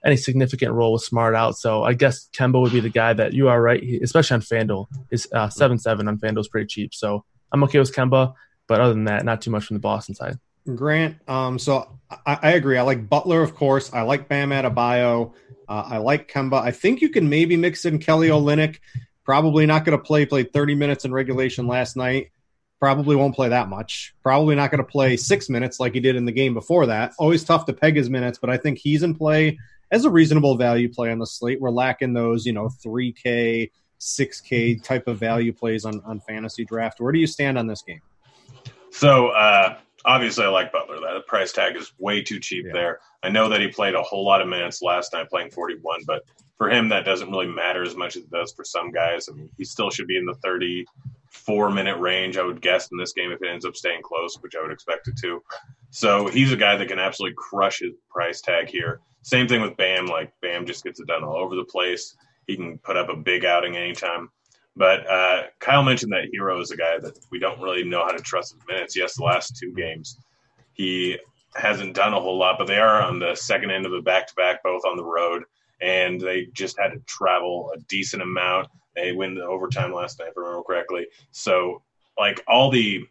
[0.04, 1.58] any significant role with Smart out.
[1.58, 4.88] So I guess Kemba would be the guy that you are right, especially on FanDuel.
[5.12, 6.94] Is uh, seven seven on FanDuel is pretty cheap.
[6.94, 8.34] So I'm okay with Kemba,
[8.68, 10.38] but other than that, not too much from the Boston side.
[10.76, 12.78] Grant, um, so I, I agree.
[12.78, 13.92] I like Butler, of course.
[13.94, 15.34] I like Bam Adebayo.
[15.68, 16.62] Uh, I like Kemba.
[16.62, 18.80] I think you can maybe mix in Kelly Olynyk.
[19.24, 20.26] Probably not going to play.
[20.26, 22.32] Played 30 minutes in regulation last night.
[22.80, 24.16] Probably won't play that much.
[24.24, 27.14] Probably not going to play six minutes like he did in the game before that.
[27.20, 29.58] Always tough to peg his minutes, but I think he's in play
[29.92, 31.60] as a reasonable value play on the slate.
[31.60, 37.00] We're lacking those, you know, 3K, 6K type of value plays on, on fantasy draft.
[37.00, 38.02] Where do you stand on this game?
[38.92, 41.00] So, uh, obviously, I like Butler.
[41.00, 42.74] That price tag is way too cheap yeah.
[42.74, 43.00] there.
[43.24, 46.24] I know that he played a whole lot of minutes last night playing 41, but
[46.58, 49.30] for him, that doesn't really matter as much as it does for some guys.
[49.30, 52.98] I mean, he still should be in the 34 minute range, I would guess, in
[52.98, 55.42] this game if it ends up staying close, which I would expect it to.
[55.90, 59.02] So he's a guy that can absolutely crush his price tag here.
[59.22, 60.06] Same thing with Bam.
[60.06, 62.16] Like Bam just gets it done all over the place.
[62.48, 64.30] He can put up a big outing anytime.
[64.76, 68.12] But uh, Kyle mentioned that Herro is a guy that we don't really know how
[68.12, 68.96] to trust his minutes.
[68.96, 70.18] Yes, the last two games
[70.80, 71.20] he
[71.56, 74.26] hasn't done a whole lot, but they are on the second end of the back
[74.28, 75.44] to back, both on the road,
[75.82, 78.70] and they just had to travel a decent amount.
[78.96, 81.08] They win the overtime last night, if I remember correctly.
[81.32, 81.84] So,
[82.18, 83.04] like all the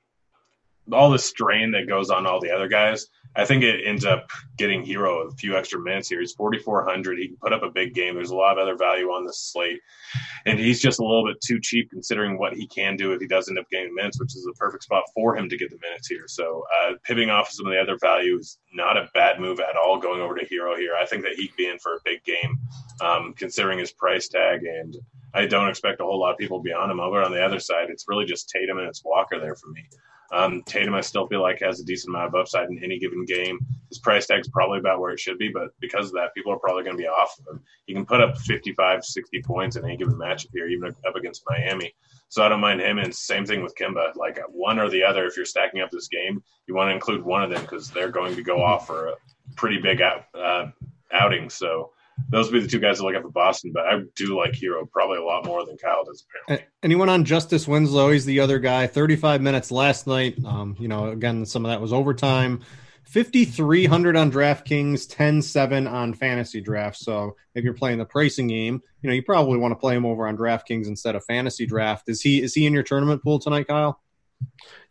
[0.90, 4.30] all the strain that goes on all the other guys, I think it ends up
[4.56, 6.20] getting Herro a few extra minutes here.
[6.20, 7.18] He's 4,400.
[7.18, 8.14] He can put up a big game.
[8.14, 9.80] There's a lot of other value on this slate.
[10.46, 13.28] And he's just a little bit too cheap considering what he can do if he
[13.28, 15.78] does end up getting minutes, which is a perfect spot for him to get the
[15.80, 16.24] minutes here.
[16.26, 19.60] So uh, pivoting off of some of the other value is not a bad move
[19.60, 20.94] at all going over to Herro here.
[21.00, 22.58] I think that he'd be in for a big game
[23.00, 24.64] um, considering his price tag.
[24.64, 24.96] And
[25.34, 27.00] I don't expect a whole lot of people beyond him.
[27.00, 29.84] Over on the other side, it's really just Tatum and it's Walker there for me.
[30.30, 33.24] Um, Tatum, I still feel like has a decent amount of upside in any given
[33.24, 33.58] game.
[33.88, 36.52] His price tag is probably about where it should be, but because of that, people
[36.52, 37.62] are probably going to be off of him.
[37.86, 41.44] He can put up 55, 60 points in any given matchup here, even up against
[41.48, 41.94] Miami.
[42.28, 42.98] So I don't mind him.
[42.98, 44.14] And same thing with Kemba.
[44.16, 47.24] Like one or the other, if you're stacking up this game, you want to include
[47.24, 49.14] one of them because they're going to go off for a
[49.56, 50.66] pretty big out, uh,
[51.10, 51.48] outing.
[51.48, 51.92] So
[52.30, 53.72] those would be the two guys that look at for Boston.
[53.72, 56.24] But I do like Herro probably a lot more than Kyle does.
[56.46, 56.66] Apparently.
[56.82, 58.10] Anyone on Justice Winslow?
[58.10, 58.86] He's the other guy.
[58.86, 60.36] Thirty-five minutes last night.
[60.44, 62.60] Um, you know, again, some of that was overtime.
[63.08, 66.98] 5300 on DraftKings, 10-7 on fantasy draft.
[66.98, 70.04] So if you're playing the pricing game, you know, you probably want to play him
[70.04, 72.10] over on DraftKings instead of fantasy draft.
[72.10, 73.98] Is he is he in your tournament pool tonight, Kyle?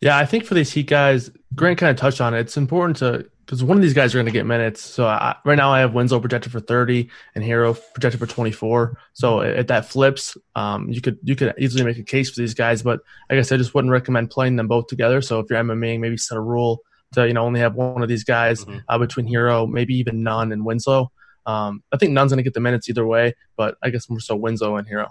[0.00, 2.40] Yeah, I think for these Heat guys, Grant kind of touched on it.
[2.40, 4.82] It's important to because one of these guys are going to get minutes.
[4.82, 8.98] So I, right now I have Winslow projected for 30 and Herro projected for 24.
[9.14, 12.52] So if that flips, um, you could you could easily make a case for these
[12.52, 12.82] guys.
[12.82, 15.22] But I guess I just wouldn't recommend playing them both together.
[15.22, 16.82] So if you're MMAing, maybe set a rule
[17.12, 18.80] to you know only have one of these guys mm-hmm.
[18.86, 21.10] uh, between Herro, maybe even Nunn and Winslow.
[21.46, 24.20] Um, I think Nunn's going to get the minutes either way, but I guess more
[24.20, 25.08] so Winslow and Herro.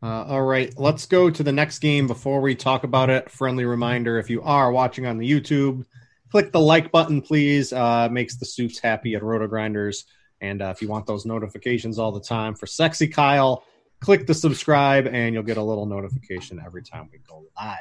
[0.00, 3.28] Uh, all right, let's go to the next game before we talk about it.
[3.28, 5.84] Friendly reminder if you are watching on the YouTube,
[6.30, 7.72] click the like button, please.
[7.72, 10.04] Uh, makes the soups happy at Roto Grinders.
[10.40, 13.64] And uh, if you want those notifications all the time for Sexy Kyle,
[14.00, 17.78] click the subscribe and you'll get a little notification every time we go live.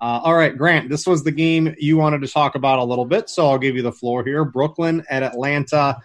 [0.00, 3.04] Uh, all right, Grant, this was the game you wanted to talk about a little
[3.04, 4.44] bit, so I'll give you the floor here.
[4.44, 5.98] Brooklyn at Atlanta.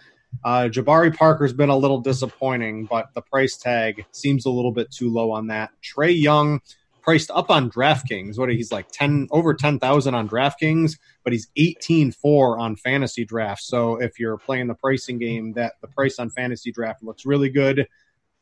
[0.43, 4.89] Uh, Jabari Parker's been a little disappointing, but the price tag seems a little bit
[4.91, 5.69] too low on that.
[5.83, 6.59] Trae Young
[7.03, 8.39] priced up on DraftKings.
[8.39, 13.25] What he's like ten over ten thousand on DraftKings, but he's eighteen four on fantasy
[13.25, 13.61] draft.
[13.61, 17.49] So if you're playing the pricing game, that the price on fantasy draft looks really
[17.49, 17.87] good.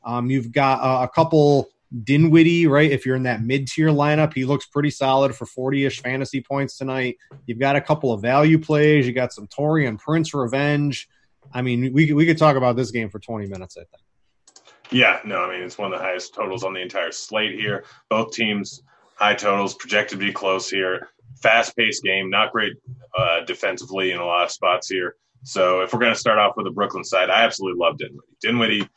[0.04, 1.70] Um, you've got uh, a couple
[2.04, 2.90] Dinwiddie, right?
[2.90, 6.42] If you're in that mid tier lineup, he looks pretty solid for 40 ish fantasy
[6.42, 7.18] points tonight.
[7.48, 9.06] You've got a couple of value plays.
[9.06, 11.10] You got some Taurean Prince revenge.
[11.54, 13.76] I mean, we we could talk about this game for 20 minutes.
[13.76, 14.04] I think.
[14.92, 17.86] Yeah, no, I mean it's one of the highest totals on the entire slate here.
[18.10, 18.84] Both teams
[19.22, 21.10] high totals, projected to be close here.
[21.42, 22.74] Fast paced game, not great
[23.18, 25.16] uh, defensively in a lot of spots here.
[25.44, 28.28] So if we're going to start off with the Brooklyn side, I absolutely love Dinwiddie.
[28.42, 28.90] Dinwiddie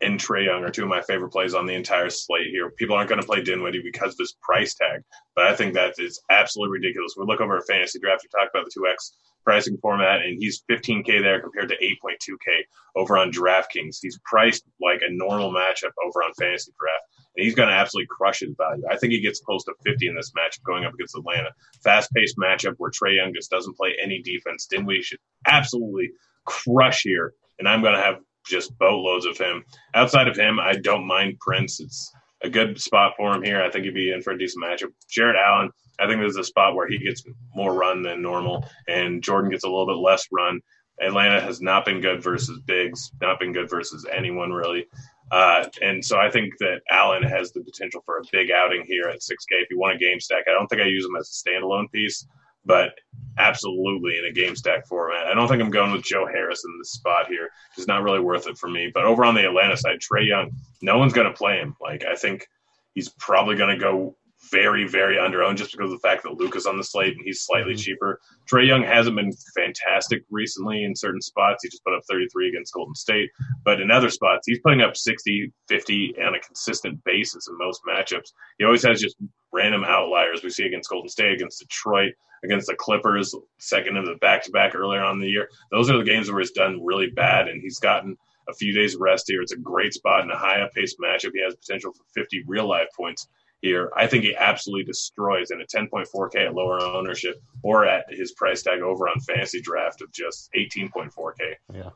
[0.00, 2.70] and Trae Young are two of my favorite plays on the entire slate here.
[2.70, 5.02] People aren't going to play Dinwiddie because of his price tag,
[5.34, 7.14] but I think that is absolutely ridiculous.
[7.16, 8.24] We look over a fantasy draft.
[8.24, 9.14] We talk about the two X
[9.44, 12.62] pricing format, and he's 15k there compared to 8.2k
[12.96, 13.98] over on DraftKings.
[14.00, 17.04] He's priced like a normal matchup over on Fantasy Draft,
[17.36, 18.84] and he's going to absolutely crush his value.
[18.90, 21.50] I think he gets close to 50 in this matchup going up against Atlanta.
[21.82, 24.66] Fast-paced matchup where Trae Young just doesn't play any defense.
[24.66, 26.10] Dinwiddie should absolutely
[26.44, 29.64] crush here, and I'm going to have just boatloads of him.
[29.94, 31.80] Outside of him, I don't mind Prince.
[31.80, 33.62] It's a good spot for him here.
[33.62, 34.92] I think he'd be in for a decent matchup.
[35.08, 37.24] Jarrett Allen, I think there's a spot where he gets
[37.54, 40.60] more run than normal, and Jordan gets a little bit less run.
[41.00, 44.86] Atlanta has not been good versus bigs, not been good versus anyone really.
[45.30, 49.08] Uh, and so I think that Allen has the potential for a big outing here
[49.08, 50.44] at 6K if you want a game stack.
[50.46, 52.26] I don't think I use him as a standalone piece,
[52.64, 52.92] but
[53.38, 55.26] absolutely in a game stack format.
[55.26, 57.48] I don't think I'm going with Joe Harris in this spot here.
[57.76, 58.90] It's not really worth it for me.
[58.92, 61.76] But over on the Atlanta side, Trae Young, no one's going to play him.
[61.80, 62.46] Like I think
[62.94, 64.16] he's probably going to go
[64.52, 67.24] very, very underowned just because of the fact that Luke is on the slate and
[67.24, 67.80] he's slightly mm-hmm.
[67.80, 68.20] cheaper.
[68.48, 71.64] Trae Young hasn't been fantastic recently in certain spots.
[71.64, 73.30] He just put up 33 against Golden State.
[73.64, 77.80] But in other spots, he's putting up 60, 50 on a consistent basis in most
[77.88, 78.32] matchups.
[78.58, 79.16] He always has just
[79.52, 82.12] random outliers we see against Golden State, against Detroit,
[82.44, 85.48] against the Clippers, second of the back to back earlier on in the year.
[85.70, 88.16] Those are the games where he's done really bad and he's gotten
[88.48, 89.40] a few days rest here.
[89.40, 91.30] It's a great spot in a high up paced matchup.
[91.32, 93.28] He has potential for 50 real life points
[93.62, 93.90] here.
[93.96, 98.62] I think he absolutely destroys in a 10.4K at lower ownership or at his price
[98.62, 101.54] tag over on fantasy draft of just 18.4K.
[101.72, 101.90] Yeah.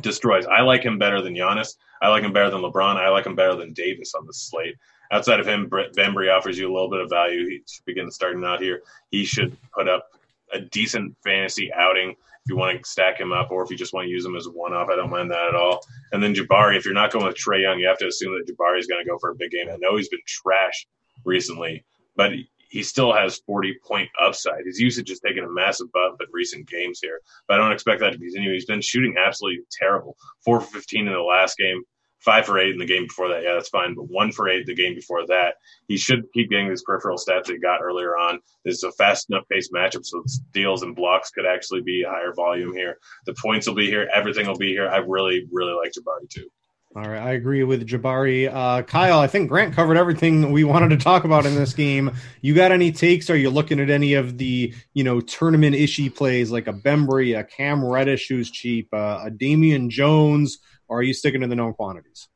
[0.00, 0.46] Destroys.
[0.46, 1.76] I like him better than Giannis.
[2.02, 2.96] I like him better than LeBron.
[2.96, 4.74] I like him better than Davis on the slate.
[5.12, 7.48] Outside of him, Bembry offers you a little bit of value.
[7.48, 8.82] He's beginning starting out here.
[9.10, 10.08] He should put up
[10.52, 13.94] a decent fantasy outing if you want to stack him up, or if you just
[13.94, 15.80] want to use him as a one-off, I don't mind that at all.
[16.12, 18.52] And then Jabari, if you're not going with Trae Young, you have to assume that
[18.52, 19.68] Jabari is going to go for a big game.
[19.70, 20.86] I know he's been trash
[21.24, 21.84] recently,
[22.16, 22.32] but
[22.68, 24.66] he still has 40 point upside.
[24.66, 28.00] His usage has taken a massive bump in recent games here, but I don't expect
[28.00, 28.52] that to continue.
[28.52, 30.16] He's been shooting absolutely terrible.
[30.44, 31.82] Four for 15 in the last game,
[32.24, 33.42] five for eight in the game before that.
[33.42, 33.94] Yeah, that's fine.
[33.94, 35.56] But one for eight the game before that.
[35.88, 38.40] He should keep getting these peripheral stats that he got earlier on.
[38.64, 42.32] This is a fast enough pace matchup, so steals and blocks could actually be higher
[42.34, 42.98] volume here.
[43.26, 44.08] The points will be here.
[44.14, 44.88] Everything will be here.
[44.88, 46.48] I really, really like Jabari too.
[46.96, 48.48] All right, I agree with Jabari.
[48.48, 52.12] Uh, Kyle, I think Grant covered everything we wanted to talk about in this game.
[52.40, 53.28] You got any takes?
[53.30, 57.36] Are you looking at any of the you know tournament issue plays like a Bembry,
[57.36, 60.58] a Cam Reddish who's cheap, uh, a Damian Jones?
[60.88, 62.28] Or are you sticking to the known quantities?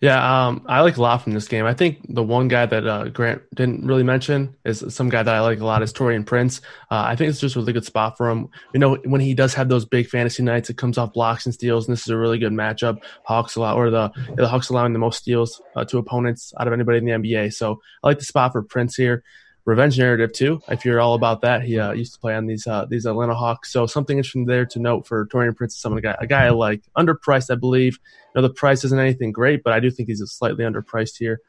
[0.00, 1.64] Yeah, um, I like a lot from this game.
[1.64, 5.32] I think the one guy that uh, Grant didn't really mention is some guy that
[5.32, 6.60] I like a lot is Taurean Prince.
[6.90, 8.48] Uh, I think it's just a really good spot for him.
[8.74, 11.54] You know, when he does have those big fantasy nights, it comes off blocks and
[11.54, 12.98] steals, and this is a really good matchup.
[13.24, 16.72] Hawks allow or the the Hawks allowing the most steals uh, to opponents out of
[16.72, 17.54] anybody in the NBA.
[17.54, 19.22] So I like the spot for Prince here
[19.64, 20.60] revenge narrative too.
[20.68, 23.34] If you're all about that, he uh, used to play on these uh, these Atlanta
[23.34, 23.72] Hawks.
[23.72, 26.50] So something interesting there to note for Taurean Prince, someone a guy, a guy I
[26.50, 27.98] like, underpriced, I believe.
[28.34, 31.40] You know, the price isn't anything great, but I do think he's slightly underpriced here.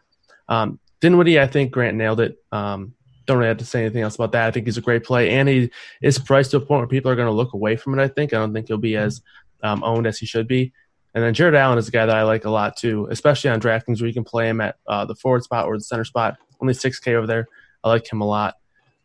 [0.49, 2.38] Um, Dinwiddie, I think Grant nailed it.
[2.52, 2.93] Um,
[3.26, 4.47] don't really have to say anything else about that.
[4.47, 5.71] I think he's a great play, and he
[6.02, 8.04] is priced to a point where people are going to look away from it.
[8.04, 9.21] I think I don't think he'll be as
[9.63, 10.73] um, owned as he should be.
[11.15, 13.62] And then Jarrett Allen is a guy that I like a lot too, especially on
[13.62, 16.38] DraftKings where you can play him at uh, the forward spot or the center spot.
[16.60, 17.47] Only 6K over there.
[17.83, 18.55] I like him a lot.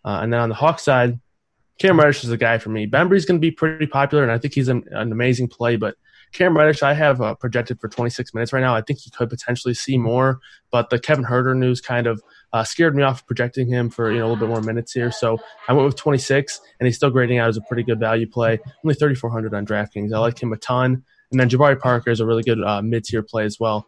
[0.04, 1.20] Uh, and then on the Hawk side,
[1.78, 2.86] Cam Reddish is a guy for me.
[2.86, 5.76] Bembry's going to be pretty popular, and I think he's an, an, amazing play.
[5.76, 5.94] But
[6.32, 8.74] Cam Reddish, I have uh, projected for 26 minutes right now.
[8.74, 10.40] I think he could potentially see more,
[10.72, 12.20] but the Kevin Huerter news kind of
[12.52, 15.12] uh, scared me off projecting him for you know a little bit more minutes here.
[15.12, 15.38] So
[15.68, 18.58] I went with 26, and he's still grading out as a pretty good value play.
[18.84, 20.12] Only 3,400 on DraftKings.
[20.12, 21.04] I like him a ton.
[21.30, 23.86] And then Jabari Parker is a really good uh, mid tier play as well.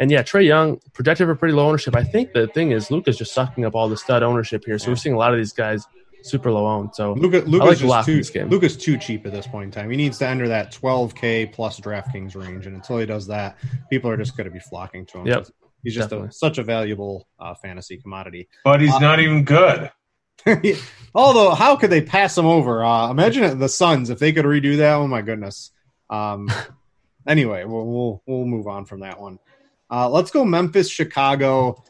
[0.00, 1.94] And yeah, Trae Young projected for pretty low ownership.
[1.94, 4.78] I think the thing is Luka's just sucking up all the stud ownership here.
[4.78, 5.86] So we're seeing a lot of these guys
[6.22, 6.94] super low owned.
[6.94, 9.90] So Luka, Luka's like just too, Luka's too cheap at this point in time.
[9.90, 13.58] He needs to enter that 12k plus DraftKings range, and until he does that,
[13.90, 15.26] people are just going to be flocking to him.
[15.26, 15.48] Yep.
[15.82, 18.48] He's just a, such a valuable uh, fantasy commodity.
[18.64, 19.90] But he's uh, not even good.
[21.14, 22.84] Although, how could they pass him over?
[22.84, 24.94] Uh, imagine the Suns if they could redo that.
[24.94, 25.72] Oh my goodness.
[26.08, 26.50] Um,
[27.26, 29.38] anyway, we'll, we'll we'll move on from that one.
[29.90, 31.82] Uh, let's go Memphis, Chicago.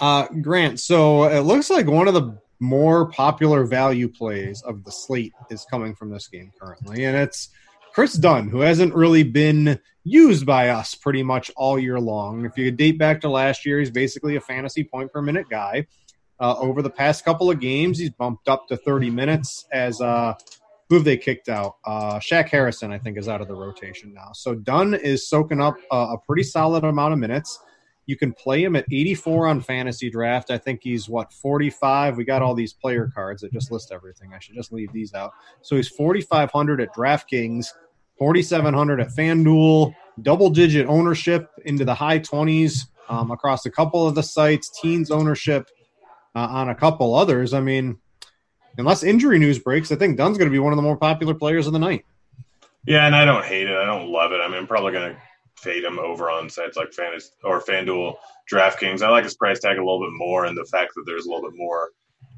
[0.00, 4.90] Uh, Grant, so it looks like one of the more popular value plays of the
[4.90, 7.50] slate is coming from this game currently, and it's
[7.92, 12.44] Kris Dunn, who hasn't really been used by us pretty much all year long.
[12.44, 15.86] If you date back to last year, he's basically a fantasy point per minute guy.
[16.40, 20.34] Uh, over the past couple of games, he's bumped up to 30 minutes as uh,
[20.94, 21.78] who have they kicked out?
[21.84, 24.30] Uh, Shaq Harrison, I think, is out of the rotation now.
[24.32, 27.58] So Dunn is soaking up a, a pretty solid amount of minutes.
[28.06, 30.52] You can play him at 84 on fantasy draft.
[30.52, 32.16] I think he's what 45.
[32.16, 34.32] We got all these player cards that just list everything.
[34.32, 35.32] I should just leave these out.
[35.62, 37.66] So he's 4500 at DraftKings,
[38.16, 44.14] 4700 at FanDuel, double digit ownership into the high 20s um, across a couple of
[44.14, 45.68] the sites, teens ownership
[46.36, 47.52] uh, on a couple others.
[47.52, 47.98] I mean,
[48.78, 51.34] unless injury news breaks, I think Dunn's going to be one of the more popular
[51.34, 52.04] players of the night.
[52.86, 53.76] Yeah, and I don't hate it.
[53.76, 54.40] I don't love it.
[54.40, 55.20] I mean, I'm probably going to
[55.56, 58.16] fade him over on sites like Fantasy or FanDuel,
[58.52, 59.02] DraftKings.
[59.02, 61.30] I like his price tag a little bit more, and the fact that there's a
[61.30, 61.90] little bit more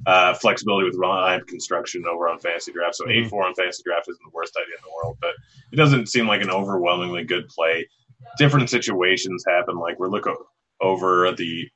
[0.07, 2.95] uh, flexibility with line construction over on Fantasy Draft.
[2.95, 3.25] So mm-hmm.
[3.25, 5.33] eight four on Fantasy Draft isn't the worst idea in the world, but
[5.73, 7.89] it doesn't seem like an overwhelmingly good play.
[8.39, 9.79] Different situations happen.
[9.79, 10.37] Like we're looking
[10.81, 11.69] over the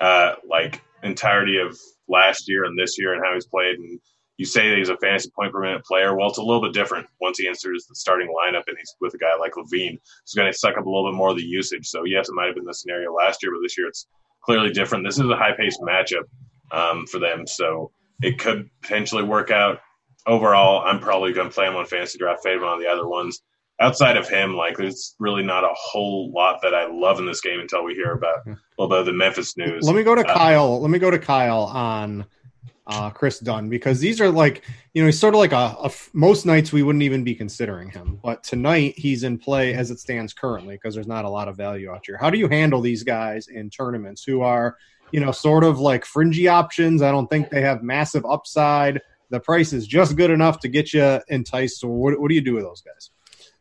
[0.00, 3.76] uh, like entirety of last year and this year and how he's played.
[3.76, 4.00] And
[4.36, 6.16] you say he's a fantasy point per minute player.
[6.16, 9.14] Well, it's a little bit different once he enters the starting lineup and he's with
[9.14, 11.42] a guy like LaVine, who's going to suck up a little bit more of the
[11.44, 11.86] usage.
[11.86, 14.06] So, yes, it might have been the scenario last year, but this year it's
[14.44, 15.04] clearly different.
[15.04, 16.24] This is a high paced matchup
[16.70, 17.46] um, for them.
[17.46, 17.90] So,
[18.22, 19.78] it could potentially work out.
[20.26, 23.06] Overall, I'm probably going to play him on fantasy draft, fade him on the other
[23.06, 23.40] ones
[23.80, 27.40] outside of him, like there's really not a whole lot that I love in this
[27.40, 29.84] game until we hear about a little bit of the Memphis news.
[29.84, 30.80] Let me go to uh, Kyle.
[30.80, 32.26] Let me go to Kyle on
[32.88, 34.64] uh, Kris Dunn because these are like
[34.94, 37.90] you know he's sort of like a, a, most nights we wouldn't even be considering
[37.90, 41.48] him, but tonight he's in play as it stands currently because there's not a lot
[41.48, 42.16] of value out here.
[42.16, 44.76] How do you handle these guys in tournaments who are
[45.12, 47.02] you know sort of like fringy options?
[47.02, 49.00] I don't think they have massive upside.
[49.30, 51.80] The price is just good enough to get you enticed.
[51.80, 53.10] So what, what do you do with those guys?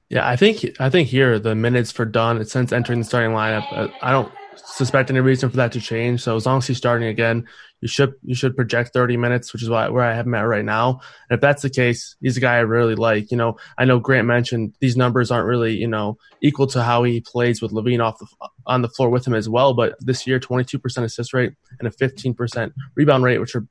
[0.09, 3.65] Yeah, I think I think here the minutes for Dunn since entering the starting lineup,
[3.71, 6.21] uh, I don't suspect any reason for that to change.
[6.21, 7.45] So as long as he's starting again,
[7.81, 10.41] you should you should project 30 minutes, which is why, where I have him at
[10.41, 11.01] right now.
[11.29, 13.31] And if that's the case, he's a guy I really like.
[13.31, 17.03] You know, I know Grant mentioned these numbers aren't really you know equal to how
[17.03, 18.27] he plays with LaVine off the
[18.65, 19.73] on the floor with him as well.
[19.73, 23.67] But this year, 22% assist rate and a 15% rebound rate, which are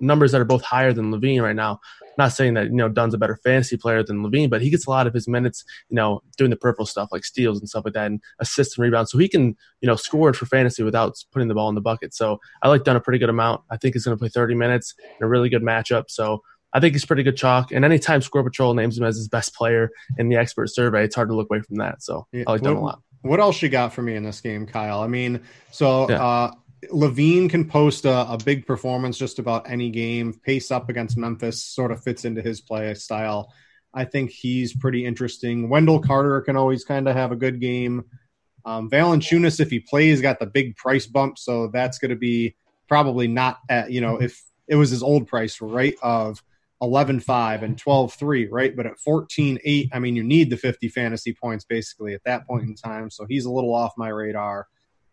[0.00, 1.80] numbers that are both higher than LaVine right now.
[2.18, 4.86] Not saying that you know Dunn's a better fantasy player than LaVine, but he gets
[4.86, 7.84] a lot of his minutes, you know, doing the peripheral stuff like steals and stuff
[7.84, 9.10] like that, and assists and rebounds.
[9.10, 12.14] So he can, you know, score for fantasy without putting the ball in the bucket.
[12.14, 13.62] So I like Dunn a pretty good amount.
[13.70, 16.04] I think he's going to play 30 minutes in a really good matchup.
[16.08, 17.72] So I think he's pretty good chalk.
[17.72, 21.14] And anytime Score Patrol names him as his best player in the expert survey, it's
[21.14, 22.02] hard to look away from that.
[22.02, 22.44] So yeah.
[22.46, 23.02] I like Dunn a lot.
[23.22, 25.00] What else you got for me in this game, Kyle?
[25.00, 26.24] I mean, so yeah.
[26.24, 26.52] uh,
[26.88, 30.32] LaVine can post a, a, big performance just about any game.
[30.32, 33.52] Pace up against Memphis sort of fits into his play style.
[33.92, 35.68] I think he's pretty interesting.
[35.68, 38.04] Wendell Carter can always kind of have a good game.
[38.64, 42.54] Um, Valanciunas, if he plays, got the big price bump, so that's going to be
[42.90, 46.42] probably not at you know if it was his old price right of
[46.82, 51.64] 11-5 and 12-3 right but at 14-8 i mean you need the 50 fantasy points
[51.64, 54.66] basically at that point in time so he's a little off my radar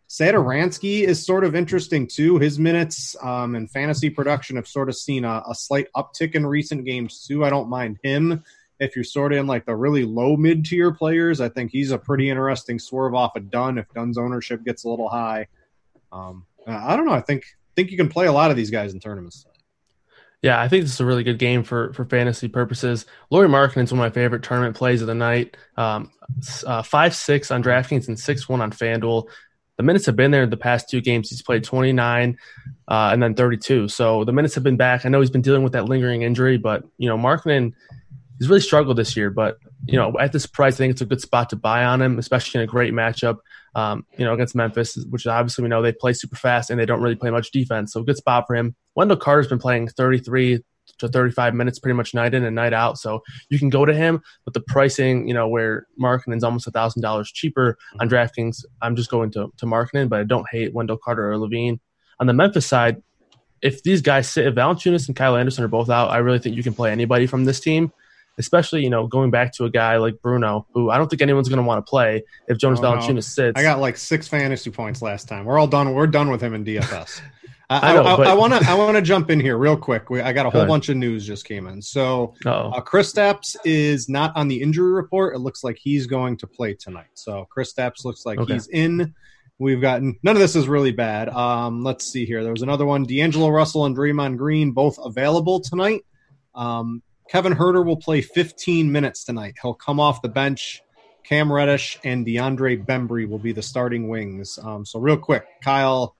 [0.08, 2.38] Satoransky is sort of interesting too.
[2.38, 6.46] His minutes um, and fantasy production have sort of seen a, a, slight uptick in
[6.46, 7.44] recent games too.
[7.44, 8.42] I don't mind him
[8.80, 11.42] if you're sort of in like the really low mid tier players.
[11.42, 14.88] I think he's a pretty interesting swerve off of Dunn if Dunn's ownership gets a
[14.88, 15.48] little high.
[16.10, 17.12] Um, I don't know.
[17.12, 17.44] I think
[17.76, 19.44] think you can play a lot of these guys in tournaments.
[20.40, 23.04] Yeah, I think this is a really good game for for fantasy purposes.
[23.30, 25.56] Lauri Markkanen is one of my favorite tournament plays of the night.
[25.76, 26.12] Um,
[26.66, 29.28] uh, five six on DraftKings and six one on FanDuel
[29.78, 31.30] the minutes have been there the past two games.
[31.30, 32.36] He's played 29
[32.88, 33.88] uh, and then 32.
[33.88, 35.06] So the minutes have been back.
[35.06, 37.72] I know he's been dealing with that lingering injury, but you know, Markkanen
[38.38, 39.30] he's really struggled this year.
[39.30, 42.02] But you know, at this price, I think it's a good spot to buy on
[42.02, 43.38] him, especially in a great matchup,
[43.74, 46.86] um, you know, against Memphis, which obviously we know they play super fast and they
[46.86, 47.92] don't really play much defense.
[47.92, 48.74] So good spot for him.
[48.94, 50.62] Wendell Carter's been playing 33
[50.98, 52.98] to 35 minutes pretty much night in and night out.
[52.98, 56.70] So you can go to him, but the pricing, you know, where Markkanen's almost a
[56.70, 60.74] thousand dollars cheaper on DraftKings, I'm just going to to Markkanen, but I don't hate
[60.74, 61.78] Wendell Carter or LaVine.
[62.20, 63.02] On the Memphis side,
[63.62, 66.56] if these guys sit, if Valanciunas and Kyle Anderson are both out, I really think
[66.56, 67.92] you can play anybody from this team.
[68.40, 71.48] Especially, you know, going back to a guy like Bruno, who I don't think anyone's
[71.48, 72.92] going to want to play if Jonas Oh, no.
[72.92, 73.58] Valanciunas sits.
[73.58, 75.44] I got like six fantasy points last time.
[75.44, 75.92] We're all done.
[75.92, 77.20] We're done with him in DFS.
[77.70, 78.70] I, I but- I want to.
[78.70, 80.08] I want to jump in here real quick.
[80.08, 80.68] We, I got a whole ahead.
[80.68, 81.82] bunch of news just came in.
[81.82, 85.34] So uh, Kristaps is not on the injury report.
[85.34, 87.08] It looks like he's going to play tonight.
[87.14, 88.54] So Kristaps looks like Okay.
[88.54, 89.14] he's in.
[89.58, 91.28] We've gotten none of this is really bad.
[91.28, 92.42] Um, let's see here.
[92.42, 93.02] There was another one.
[93.04, 96.06] D'Angelo Russell and Draymond Green both available tonight.
[96.54, 99.56] Um, Kevin Huerter will play 15 minutes tonight.
[99.60, 100.80] He'll come off the bench.
[101.24, 104.58] Cam Reddish and DeAndre Bembry will be the starting wings.
[104.62, 106.16] Um, so real quick, Kyle,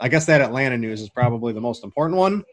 [0.00, 2.44] I guess that Atlanta news is probably the most important one.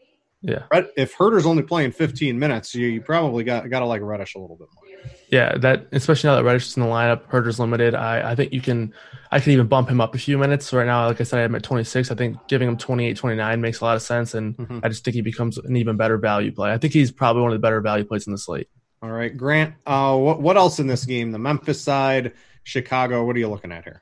[0.42, 0.62] Yeah.
[0.72, 4.34] Red, if Huerter's only playing 15 minutes, you, you probably got got to like Reddish
[4.36, 4.84] a little bit more.
[5.30, 7.94] Yeah, that especially now that Reddish is in the lineup, Huerter's limited.
[7.94, 8.94] I, I think you can
[9.30, 10.72] I can even bump him up a few minutes.
[10.72, 12.10] Right now, like I said, I'm at 26.
[12.10, 14.80] I think giving him 28, 29 makes a lot of sense, and Mhm.
[14.82, 16.72] I just think he becomes an even better value play.
[16.72, 18.68] I think he's probably one of the better value plays in the slate.
[19.02, 19.74] All right, Grant.
[19.86, 21.32] Uh, what what else in this game?
[21.32, 22.32] The Memphis side,
[22.64, 23.24] Chicago.
[23.26, 24.00] What are you looking at here?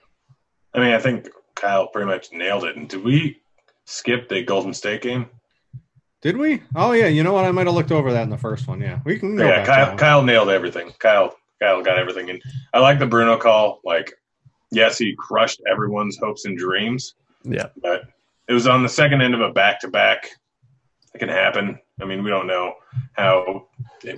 [0.73, 1.29] I mean, I think
[1.61, 2.77] Kyle pretty much nailed it.
[2.77, 3.41] And did we
[3.85, 5.29] skip the Golden State game?
[6.21, 6.63] Did we?
[6.75, 7.07] Oh yeah.
[7.07, 7.45] You know what?
[7.45, 8.81] I might have looked over that in the first one.
[8.81, 9.67] Yeah, we can go yeah, back.
[9.67, 9.99] Kyle, that.
[9.99, 10.93] Kyle nailed everything.
[10.99, 12.31] Kyle, Kyle got everything.
[12.31, 12.43] And
[12.75, 13.81] I like the Bruno call.
[13.85, 14.13] Like,
[14.71, 18.03] yes, he crushed everyone's hopes and dreams, Yeah, but
[18.49, 20.31] it was on the second end of a back to back.
[21.15, 21.79] It can happen.
[22.01, 22.75] I mean, we don't know
[23.13, 23.67] how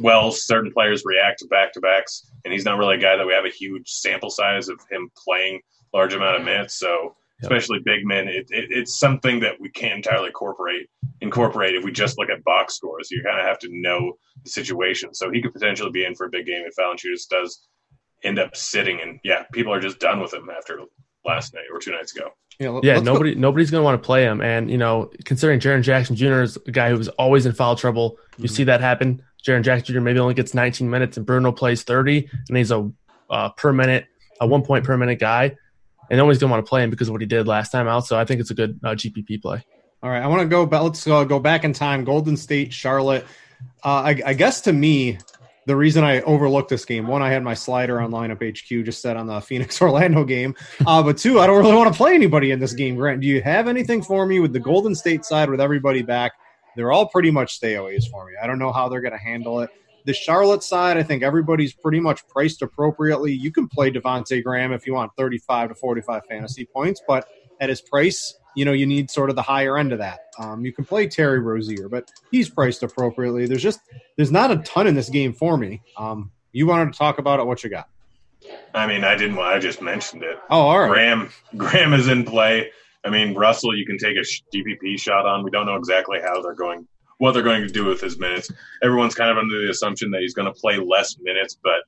[0.00, 3.26] well certain players react to back to backs, and he's not really a guy that
[3.26, 5.60] we have a huge sample size of him playing
[5.92, 6.78] large amount of minutes.
[6.78, 7.50] So, Yep.
[7.50, 10.88] especially big men, it, it, it's something that we can't entirely incorporate.
[11.22, 13.10] Incorporate if we just look at box scores.
[13.10, 14.12] You kind of have to know
[14.44, 15.14] the situation.
[15.14, 17.66] So he could potentially be in for a big game if Valanciunas does
[18.24, 19.00] end up sitting.
[19.00, 20.80] And yeah, people are just done with him after
[21.24, 22.30] last night or two nights ago.
[22.58, 22.92] Yeah, yeah.
[22.94, 26.14] let's go- Nobody nobody's gonna want to play him, and you know, considering Jaren Jackson
[26.16, 26.42] Jr.
[26.42, 28.50] is a guy who was always in foul trouble, you Mhm.
[28.50, 29.22] see that happen.
[29.46, 30.00] Jaren Jackson Jr.
[30.02, 32.90] maybe only gets 19 minutes, and Bruno plays 30, and he's a
[33.30, 34.06] uh, per minute,
[34.40, 35.54] a one point per minute guy,
[36.10, 38.06] and nobody's gonna want to play him because of what he did last time out.
[38.06, 39.64] So I think it's a good uh, GPP play.
[40.02, 40.82] All right, I want to go back.
[40.82, 42.04] Let's uh, go back in time.
[42.04, 43.24] Golden State, Charlotte.
[43.84, 45.18] Uh, I, I guess to me,
[45.66, 49.02] the reason I overlooked this game, one, I had my slider on lineup HQ just
[49.02, 50.54] set on the Phoenix Orlando game.
[50.86, 52.96] Uh, but two, I don't really want to play anybody in this game.
[52.96, 56.32] Grant, do you have anything for me with the Golden State side with everybody back?
[56.76, 58.32] They're all pretty much stayaways for me.
[58.42, 59.70] I don't know how they're going to handle it.
[60.04, 63.32] The Charlotte side, I think everybody's pretty much priced appropriately.
[63.32, 67.28] You can play Devonte Graham if you want 35 to 45 fantasy points, but
[67.60, 70.20] at his price, you know, you need sort of the higher end of that.
[70.38, 73.46] Um, you can play Terry Rozier, but he's priced appropriately.
[73.46, 73.80] There's just
[74.16, 75.82] there's not a ton in this game for me.
[75.96, 77.46] Um, you wanted to talk about it?
[77.46, 77.88] What you got?
[78.74, 79.38] I mean, I didn't.
[79.38, 80.38] I just mentioned it.
[80.50, 80.88] Oh, all right.
[80.90, 82.70] Graham, Graham is in play.
[83.04, 84.20] I mean, Russell, you can take a
[84.54, 85.44] GPP shot on.
[85.44, 86.86] We don't know exactly how they're going,
[87.20, 88.50] what they're going to do with his minutes.
[88.82, 91.82] Everyone's kind of under the assumption that he's going to play less minutes, but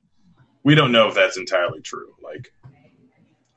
[0.63, 2.13] we don't know if that's entirely true.
[2.23, 2.53] Like,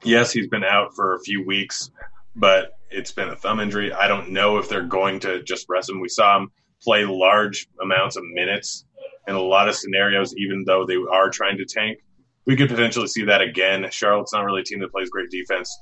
[0.03, 1.91] yes, he's been out for a few weeks,
[2.35, 3.93] but it's been a thumb injury.
[3.93, 6.01] I don't know if they're going to just rest him.
[6.01, 6.51] We saw him
[6.83, 8.87] play large amounts of minutes
[9.29, 11.99] in a lot of scenarios, even though they are trying to tank.
[12.47, 13.87] We could potentially see that again.
[13.91, 15.79] Charlotte's not really a team that plays great defense.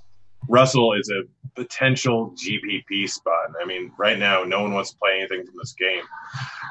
[0.48, 1.22] Russell is a
[1.54, 3.50] potential GPP spot.
[3.60, 6.02] I mean, right now, no one wants to play anything from this game.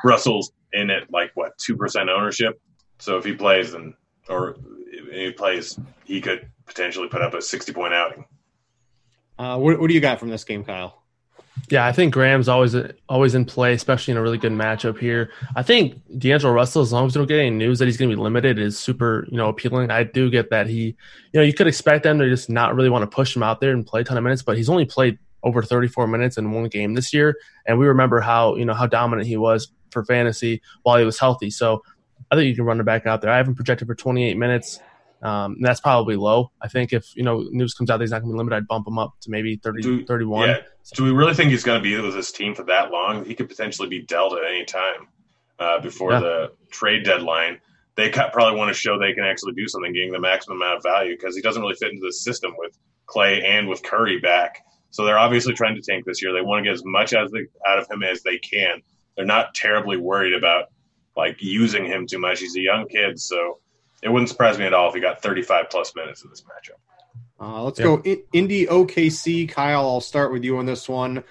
[0.03, 2.59] Russell's in it like what two percent ownership.
[2.99, 3.93] So if he plays, then
[4.29, 4.55] or
[4.87, 8.25] if he plays, he could potentially put up a sixty-point outing.
[9.37, 11.02] Uh, what, what do you got from this game, Kyle?
[11.69, 12.75] Yeah, I think Graham's always
[13.07, 15.31] always in play, especially in a really good matchup here.
[15.55, 18.09] I think D'Angelo Russell, as long as we don't get any news that he's going
[18.09, 19.91] to be limited, is super you know appealing.
[19.91, 20.95] I do get that he, you
[21.33, 23.71] know, you could expect them to just not really want to push him out there
[23.71, 26.67] and play a ton of minutes, but he's only played over 34 minutes in one
[26.69, 30.61] game this year, and we remember how you know how dominant he was for fantasy
[30.81, 31.51] while he was healthy.
[31.51, 31.83] So
[32.31, 33.29] I think you can run it back out there.
[33.29, 34.79] I have him projected for 28 minutes.
[35.23, 36.51] Um, that's probably low.
[36.61, 38.57] I think if you know news comes out that he's not going to be limited,
[38.57, 40.49] I'd bump him up to maybe 30, Do- 31.
[40.49, 40.57] Yeah.
[40.95, 43.23] Do we really think he's going to be with this team for that long?
[43.23, 45.07] He could potentially be dealt at any time
[45.59, 46.19] uh, before Yeah.
[46.19, 47.59] the trade deadline.
[47.95, 50.83] They probably want to show they can actually do something, getting the maximum amount of
[50.83, 54.65] value because he doesn't really fit into the system with Klay and with Curry back.
[54.89, 56.33] So they're obviously trying to tank this year.
[56.33, 58.81] They want to get as much as they, out of him as they can.
[59.15, 60.65] They're not terribly worried about
[61.15, 62.39] like using him too much.
[62.39, 63.59] He's a young kid, so
[64.03, 66.79] it wouldn't surprise me at all if he got 35 plus minutes in this matchup.
[67.39, 69.49] Uh, let's go in, Indy OKC.
[69.49, 71.23] Kyle, I'll start with you on this one.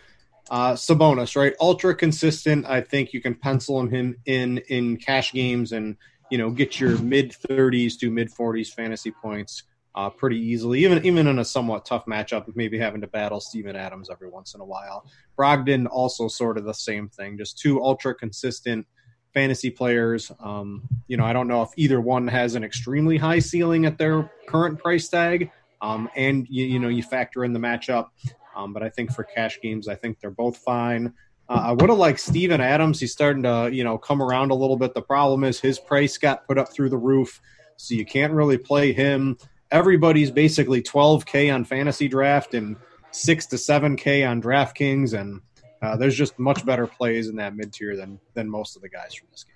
[0.50, 1.54] Uh, Sabonis, right?
[1.60, 2.66] Ultra consistent.
[2.66, 5.96] I think you can pencil him in in cash games and
[6.30, 9.62] you know get your mid 30s to mid 40s fantasy points
[9.94, 13.76] uh, pretty easily, even even in a somewhat tough matchup, maybe having to battle Steven
[13.76, 15.06] Adams every once in a while.
[15.38, 18.86] Brogdon also sort of the same thing, just two ultra consistent
[19.32, 20.30] fantasy players.
[20.40, 23.98] Um, you know, I don't know if either one has an extremely high ceiling at
[23.98, 28.08] their current price tag, um, and you, you, know you factor in the matchup.
[28.54, 31.14] Um, but I think for cash games, I think they're both fine.
[31.48, 33.00] Uh, I would have liked Steven Adams.
[33.00, 34.94] He's starting to you know come around a little bit.
[34.94, 37.40] The problem is his price got put up through the roof,
[37.76, 39.36] so you can't really play him.
[39.70, 42.76] Everybody's basically 12k on fantasy draft and
[43.10, 45.40] six to seven k on DraftKings, and
[45.82, 48.88] uh, there's just much better plays in that mid tier than than most of the
[48.88, 49.54] guys from this game.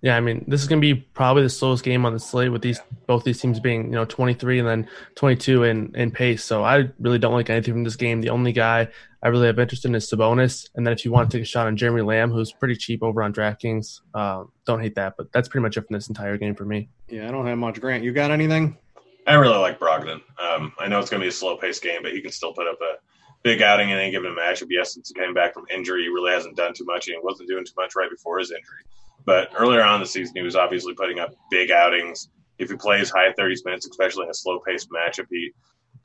[0.00, 2.52] Yeah, I mean, this is going to be probably the slowest game on the slate
[2.52, 6.44] with these both these teams being you know 23 and then 22 in in pace.
[6.44, 8.20] So I really don't like anything from this game.
[8.20, 8.88] The only guy
[9.22, 11.48] I really have interest in is Sabonis, and then if you want to take a
[11.48, 15.14] shot on Jeremy Lamb, who's pretty cheap over on DraftKings, uh, don't hate that.
[15.18, 16.88] But that's pretty much it from this entire game for me.
[17.08, 17.80] Yeah, I don't have much.
[17.80, 18.78] Grant, you got anything?
[19.26, 20.22] I really like Brogdon.
[20.40, 22.54] Um, I know it's going to be a slow paced game, but he can still
[22.54, 22.94] put up a
[23.42, 24.68] big outing in any given matchup.
[24.70, 27.20] Yes, since he came back from injury, he really hasn't done too much, and he
[27.22, 28.84] wasn't doing too much right before his injury.
[29.24, 32.28] But earlier on in the season, he was obviously putting up big outings.
[32.58, 35.52] If he plays high 30s minutes, especially in a slow paced matchup, he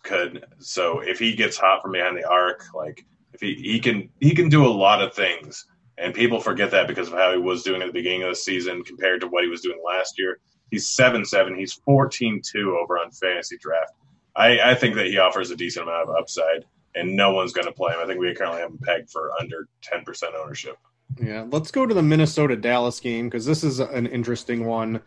[0.03, 0.45] could.
[0.59, 4.36] So if he gets hot from behind the arc, like if he, he can he
[4.36, 5.65] can do a lot of things,
[5.97, 8.36] and people forget that because of how he was doing at the beginning of the
[8.36, 10.39] season compared to what he was doing last year.
[10.69, 11.57] He's seven seven.
[11.57, 12.41] He's 14-2
[12.81, 13.93] over on fantasy draft.
[14.36, 16.65] I, I think that he offers a decent amount of upside,
[16.95, 17.99] and no one's going to play him.
[18.01, 20.77] I think we currently have him pegged for under 10% ownership.
[21.21, 25.01] Yeah, let's go to the Minnesota Dallas game because this is an interesting one.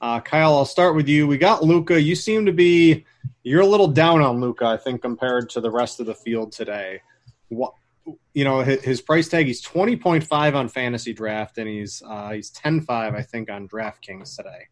[0.00, 1.26] Uh, Kyle, I'll start with you.
[1.26, 2.00] We got Luka.
[2.00, 3.04] You seem to be
[3.44, 6.52] you're a little down on Luka, I think, compared to the rest of the field
[6.52, 7.00] today.
[7.48, 7.74] What
[8.34, 12.02] you know, his, his price tag he's twenty point five on fantasy draft, and he's
[12.04, 14.66] uh, he's ten five, I think, on DraftKings today.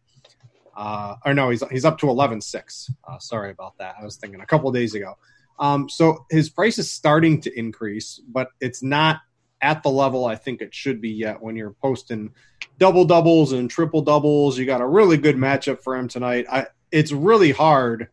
[0.75, 2.91] Uh, or no, he's he's up to eleven six.
[3.07, 3.95] Uh, sorry about that.
[3.99, 5.17] I was thinking a couple days ago.
[5.59, 9.21] Um, so his price is starting to increase, but it's not
[9.61, 12.33] at the level I think it should be yet when you're posting
[12.79, 14.57] double doubles and triple doubles.
[14.57, 16.45] You got a really good matchup for him tonight.
[16.51, 18.07] I, it's really hard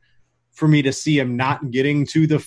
[0.53, 2.39] for me to see him not getting to the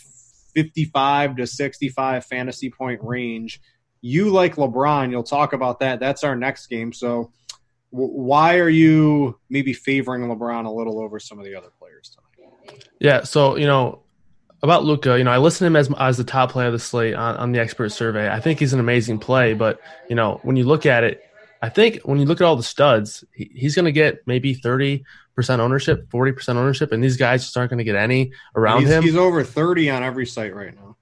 [0.53, 3.61] 55 to 65 fantasy point range.
[4.01, 5.99] You like LeBron, you'll talk about that.
[5.99, 6.91] That's our next game.
[6.91, 7.31] So,
[7.91, 12.15] w- why are you maybe favoring LeBron a little over some of the other players
[12.15, 12.87] tonight?
[12.99, 14.01] Yeah, so you know,
[14.63, 16.79] about Luka, you know, I listen to him as as the top player of the
[16.79, 18.29] slate on, on the expert survey.
[18.29, 21.23] I think he's an amazing play, but you know, when you look at it,
[21.61, 24.53] I think when you look at all the studs, he, he's going to get maybe
[24.53, 25.03] thirty
[25.35, 28.81] percent ownership, forty percent ownership, and these guys just aren't going to get any around
[28.81, 29.03] he's, him.
[29.03, 30.95] He's over thirty on every site right now.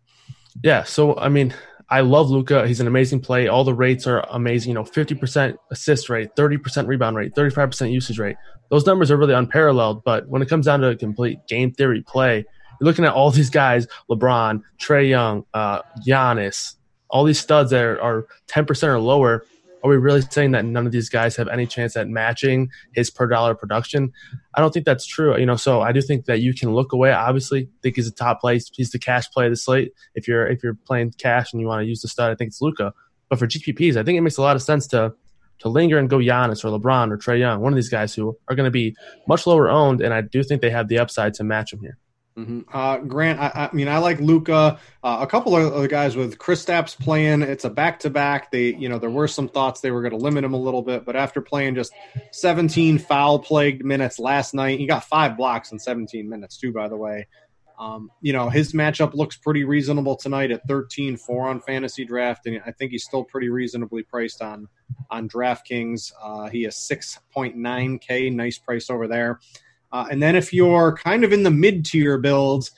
[0.64, 1.54] Yeah, so I mean,
[1.90, 2.66] I love Luka.
[2.66, 3.48] He's an amazing play.
[3.48, 4.70] All the rates are amazing.
[4.70, 8.38] You know, fifty percent assist rate, thirty percent rebound rate, thirty five percent usage rate.
[8.70, 10.04] Those numbers are really unparalleled.
[10.06, 12.46] But when it comes down to a complete game theory play
[12.82, 16.76] looking at all these guys: LeBron, Trae Young, uh, Giannis,
[17.10, 19.46] all these studs that are, are 10% or lower.
[19.82, 23.10] Are we really saying that none of these guys have any chance at matching his
[23.10, 24.12] per dollar production?
[24.54, 25.38] I don't think that's true.
[25.38, 27.14] You know, so I do think that you can look away.
[27.14, 28.60] Obviously, think he's a top play.
[28.74, 29.94] He's the cash play of the slate.
[30.16, 32.50] If you're if you're playing cash and you want to use the stud, I think
[32.50, 32.94] it's Luka.
[33.30, 35.14] But for GPPs, I think it makes a lot of sense to
[35.60, 38.38] to linger and go Giannis or LeBron or Trae Young, one of these guys who
[38.48, 38.96] are going to be
[39.28, 41.98] much lower owned, and I do think they have the upside to match him here.
[42.40, 42.60] Mm-hmm.
[42.72, 44.80] Uh, Grant, I, I, mean, I like Luka.
[45.04, 47.42] Uh, a couple of other guys with Kristaps playing.
[47.42, 48.50] It's a back to back.
[48.50, 50.82] They, you know, there were some thoughts they were going to limit him a little
[50.82, 51.92] bit, but after playing just
[52.32, 56.72] 17 foul plagued minutes last night, he got five blocks in 17 minutes too.
[56.72, 57.28] By the way,
[57.78, 62.62] um, you know, his matchup looks pretty reasonable tonight at 13-4 on fantasy draft, and
[62.66, 64.68] I think he's still pretty reasonably priced on
[65.10, 66.12] on DraftKings.
[66.22, 69.40] Uh, he is 6.9k, nice price over there.
[69.92, 72.72] Uh, and then if you're kind of in the mid tier builds,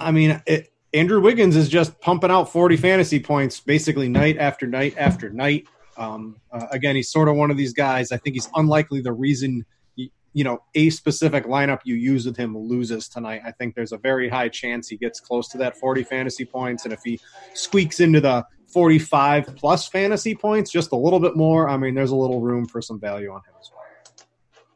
[0.00, 4.66] I mean, it, Andrew Wiggins is just pumping out 40 fantasy points basically night after
[4.66, 5.66] night after night.
[5.98, 8.12] Um, uh, again, he's sort of one of these guys.
[8.12, 9.64] I think he's unlikely the reason
[9.94, 13.42] you, you know a specific lineup you use with him loses tonight.
[13.44, 16.84] I think there's a very high chance he gets close to that 40 fantasy points,
[16.84, 17.20] and if he
[17.54, 22.10] squeaks into the 45 plus fantasy points, just a little bit more, I mean, there's
[22.10, 23.75] a little room for some value on him as well.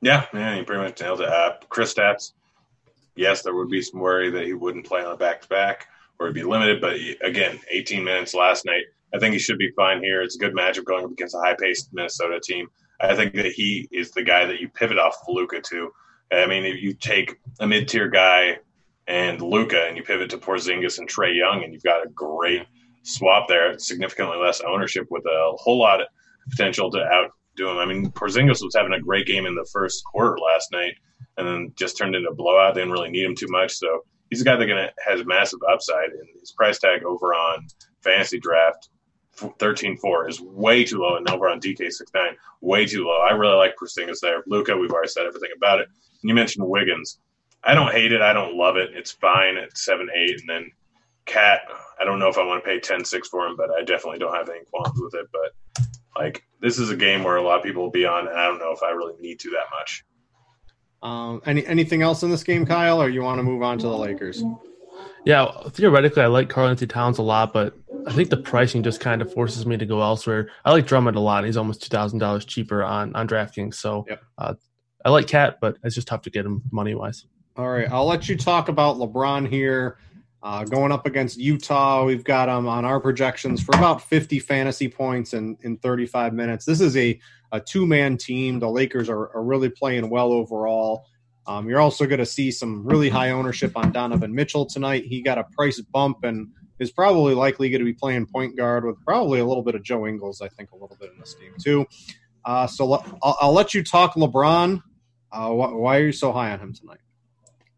[0.02, 1.28] Yeah, yeah, you pretty much nailed it.
[1.28, 2.32] Uh, Kristaps,
[3.16, 5.88] yes, there would be some worry that he wouldn't play on a back to back
[6.18, 6.80] or he'd be limited.
[6.80, 8.84] But again, 18 minutes last night.
[9.12, 10.22] I think he should be fine here.
[10.22, 12.68] It's a good matchup going up against a high paced Minnesota team.
[13.00, 15.90] I think that he is the guy that you pivot off Luka to.
[16.32, 18.58] I mean, if you take a mid tier guy
[19.08, 22.66] and Luka and you pivot to Porzingis and Trae Young, and you've got a great
[23.02, 26.06] swap there, significantly less ownership with a whole lot of
[26.50, 27.78] potential to outdo him.
[27.78, 30.94] I mean, Porzingis was having a great game in the first quarter last night,
[31.36, 32.74] and then just turned into a blowout.
[32.74, 35.60] They didn't really need him too much, so he's a guy that gonna, has massive
[35.70, 36.10] upside.
[36.10, 37.66] And his price tag over on
[38.02, 38.88] fantasy draft
[39.36, 43.18] 13-4 is way too low, and over on DK69, way too low.
[43.18, 44.42] I really like Porzingis there.
[44.46, 45.88] Luka, we've already said everything about it.
[46.22, 47.18] And you mentioned Wiggins.
[47.62, 48.22] I don't hate it.
[48.22, 48.90] I don't love it.
[48.94, 50.70] It's fine at seven eight, and then
[51.26, 51.60] KAT.
[52.00, 54.34] I don't know if I want to pay 10-6 for him, but I definitely don't
[54.34, 55.26] have any qualms with it.
[55.30, 55.84] But
[56.16, 58.46] like this is a game where a lot of people will be on, and I
[58.46, 60.04] don't know if I really need to that much.
[61.02, 63.86] Um, any anything else in this game, Kyle, or you want to move on to
[63.86, 64.42] the Lakers?
[65.24, 67.74] Yeah, theoretically, I like Karl-Anthony Towns a lot, but
[68.06, 70.50] I think the pricing just kind of forces me to go elsewhere.
[70.64, 71.44] I like Drummond a lot.
[71.44, 74.22] He's almost two thousand dollars cheaper on on DraftKings, so yep.
[74.38, 74.54] uh,
[75.04, 77.26] I like KAT, but it's just tough to get him money wise.
[77.56, 79.98] All right, I'll let you talk about LeBron here.
[80.42, 84.88] Uh, going up against Utah, we've got him on our projections for about 50 fantasy
[84.88, 86.64] points in, in 35 minutes.
[86.64, 87.20] This is a,
[87.52, 88.58] a two man team.
[88.58, 91.06] The Lakers are, are really playing well overall.
[91.46, 95.04] Um, you're also going to see some really high ownership on Donovan Mitchell tonight.
[95.04, 98.84] He got a price bump and is probably likely going to be playing point guard
[98.84, 101.34] with probably a little bit of Joe Ingles, I think, a little bit in this
[101.34, 101.86] game, too.
[102.44, 102.90] Uh, so
[103.22, 104.82] I'll, I'll, let you talk LeBron.
[105.30, 107.00] Uh, wh- why are you so high on him tonight?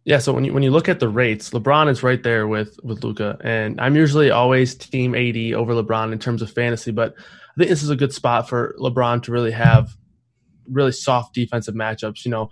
[0.04, 2.76] Yeah, so when you when you look at the rates, LeBron is right there with
[2.82, 7.14] with Luka, and I'm usually always team AD over LeBron in terms of fantasy, but
[7.16, 9.90] I think this is a good spot for LeBron to really have
[10.68, 12.24] really soft defensive matchups.
[12.24, 12.50] You know,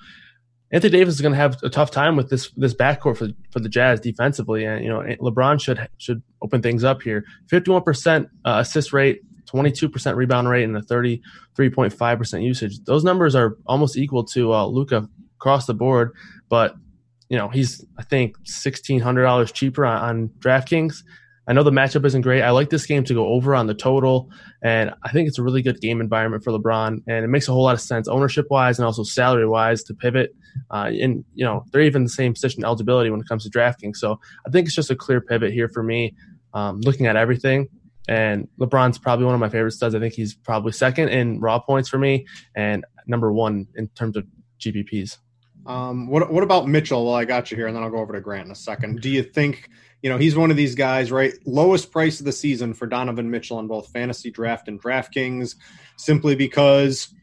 [0.70, 3.58] Anthony Davis is going to have a tough time with this this backcourt for for
[3.58, 7.24] the Jazz defensively, and you know LeBron should should open things up here.
[7.48, 11.20] Fifty one percent uh, assist rate, twenty two percent rebound rate, and a thirty
[11.56, 12.78] three point five percent usage.
[12.84, 16.12] Those numbers are almost equal to uh, Luka across the board,
[16.48, 16.76] but
[17.30, 21.02] you know, he's I think sixteen hundred dollars cheaper on, on DraftKings.
[21.48, 22.42] I know the matchup isn't great.
[22.42, 24.28] I like this game to go over on the total,
[24.62, 27.52] and I think it's a really good game environment for LeBron, and it makes a
[27.52, 30.34] whole lot of sense ownership wise and also salary wise to pivot.
[30.70, 33.96] Uh, and you know, they're even the same position eligibility when it comes to DraftKings.
[33.96, 36.14] So I think it's just a clear pivot here for me.
[36.52, 37.68] Um, looking at everything,
[38.08, 39.94] and LeBron's probably one of my favorite studs.
[39.94, 42.26] I think he's probably second in raw points for me,
[42.56, 44.26] and number one in terms of
[44.60, 45.18] GPPs.
[45.66, 47.04] Um, what what about Mitchell?
[47.06, 49.00] Well, I got you here, and then I'll go over to Grant in a second.
[49.00, 49.68] Do you think
[50.02, 51.34] you know he's one of these guys, right?
[51.44, 55.56] Lowest price of the season for Donovan Mitchell on both fantasy draft and DraftKings,
[55.96, 57.14] simply because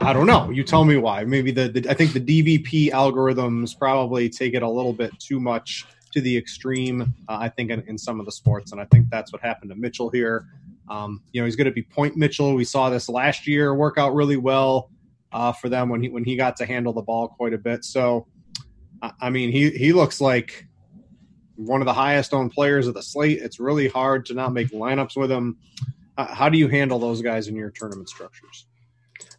[0.00, 0.50] I don't know.
[0.50, 1.24] You tell me why.
[1.24, 5.40] Maybe the, the I think the DVP algorithms probably take it a little bit too
[5.40, 7.14] much to the extreme.
[7.28, 9.70] Uh, I think in, in, some of the sports, and I think that's what happened
[9.70, 10.46] to Mitchell here.
[10.88, 12.54] Um, you know, he's going to be point Mitchell.
[12.54, 14.90] We saw this last year work out really well
[15.36, 17.84] uh, for them when he when he got to handle the ball quite a bit.
[17.84, 18.26] So,
[19.20, 20.66] I mean, he he looks like
[21.56, 23.40] one of the highest owned players of the slate.
[23.42, 25.58] It's really hard to not make lineups with him.
[26.16, 28.66] Uh, how do you handle those guys in your tournament structures?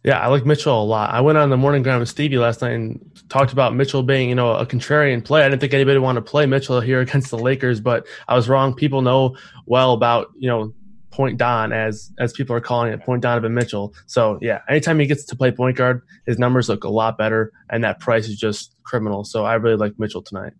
[0.04, 1.10] Yeah, I like Mitchell a lot.
[1.10, 4.28] I went on the morning ground with Stevie last night and talked about Mitchell being,
[4.28, 5.42] you know, a contrarian play.
[5.42, 8.48] I didn't think anybody wanted to play Mitchell here against the Lakers, but I was
[8.48, 8.74] wrong.
[8.74, 9.36] People know
[9.66, 10.72] well about, you know,
[11.10, 13.94] point Don as as people are calling it, point Donovan Mitchell.
[14.06, 17.52] So yeah, anytime he gets to play point guard, his numbers look a lot better,
[17.70, 19.24] and that price is just criminal.
[19.24, 20.52] So I really like Mitchell tonight.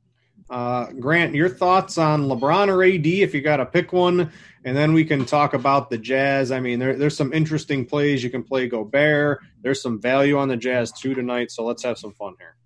[0.50, 4.30] Uh, Grant, your thoughts on LeBron or AD if you got to pick one,
[4.64, 6.50] and then we can talk about the Jazz.
[6.50, 9.40] I mean, there, there's some interesting plays you can play Gobert.
[9.60, 12.56] There's some value on the Jazz too tonight, so let's have some fun here.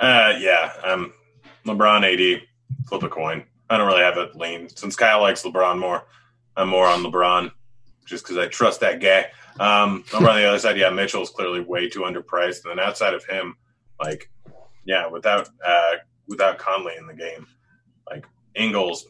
[0.00, 1.12] Uh, yeah, um,
[1.64, 2.42] LeBron AD,
[2.88, 3.44] flip a coin.
[3.70, 6.04] I don't really have a lean since Kyle likes LeBron more.
[6.56, 7.50] I'm more on LeBron
[8.04, 9.26] just because I trust that guy.
[9.58, 12.64] Um, over on the other side, yeah, Mitchell's clearly way too underpriced.
[12.64, 13.56] And then outside of him,
[14.00, 14.30] like,
[14.84, 15.92] yeah, without uh,
[16.28, 17.46] without Conley in the game,
[18.08, 19.06] like Ingles,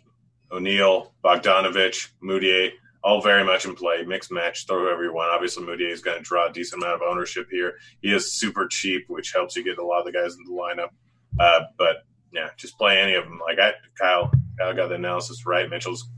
[0.50, 2.72] O'Neale, Bogdanovich, Mudiay,
[3.02, 4.02] all very much in play.
[4.04, 5.32] Mixed match, throw whoever you want.
[5.32, 7.74] Obviously, Mudiay is going to draw a decent amount of ownership here.
[8.00, 10.50] He is super cheap, which helps you get a lot of the guys in the
[10.50, 10.90] lineup.
[11.38, 13.40] Uh, but yeah, just play any of them.
[13.44, 15.68] Like I, Kyle, Kyle got the analysis right.
[15.68, 16.08] Mitchell's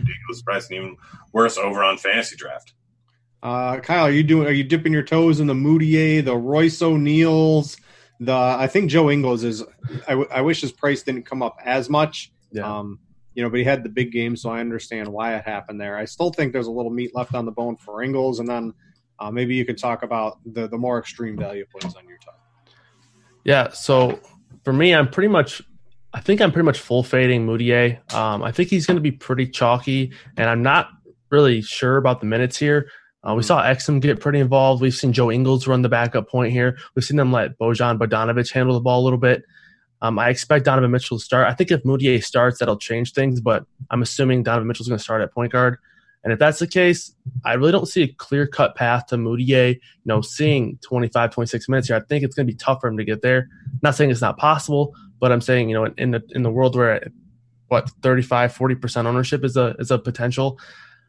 [0.00, 0.96] ridiculous price, and even
[1.32, 2.74] worse over on fantasy draft.
[3.42, 4.46] Uh, Kyle, are you doing?
[4.46, 7.76] Are you dipping your toes in the Mudiay, the Royce O'Neales?
[8.20, 9.62] The I think Joe Ingles is.
[10.08, 12.32] I, w- I wish his price didn't come up as much.
[12.50, 12.78] Yeah.
[12.78, 12.98] Um,
[13.34, 15.98] you know, but he had the big game, so I understand why it happened there.
[15.98, 18.72] I still think there's a little meat left on the bone for Ingles, and then
[19.18, 22.40] uh, maybe you could talk about the the more extreme value plays on your top.
[23.44, 23.68] Yeah.
[23.70, 24.18] So
[24.64, 25.62] for me, I'm pretty much
[26.12, 28.14] I think I'm pretty much full fading Mudiay.
[28.14, 30.88] Um, I think he's going to be pretty chalky, and I'm not
[31.30, 32.88] really sure about the minutes here.
[33.26, 34.80] Uh, we saw Exum get pretty involved.
[34.80, 36.78] We've seen Joe Ingles run the backup point here.
[36.94, 39.42] We've seen them let Bojan Bogdanovic handle the ball a little bit.
[40.00, 41.48] Um, I expect Donovan Mitchell to start.
[41.48, 45.02] I think if Mudiay starts, that'll change things, but I'm assuming Donovan Mitchell's going to
[45.02, 45.78] start at point guard.
[46.22, 49.74] And if that's the case, I really don't see a clear cut path to Mudiay,
[49.74, 51.96] you know, seeing 25, 26 minutes here.
[51.96, 53.48] I think it's going to be tough for him to get there.
[53.82, 56.76] Not saying it's not possible, but I'm saying, you know, in the in the world
[56.76, 57.08] where
[57.68, 60.58] what 35, 40% ownership is a is a potential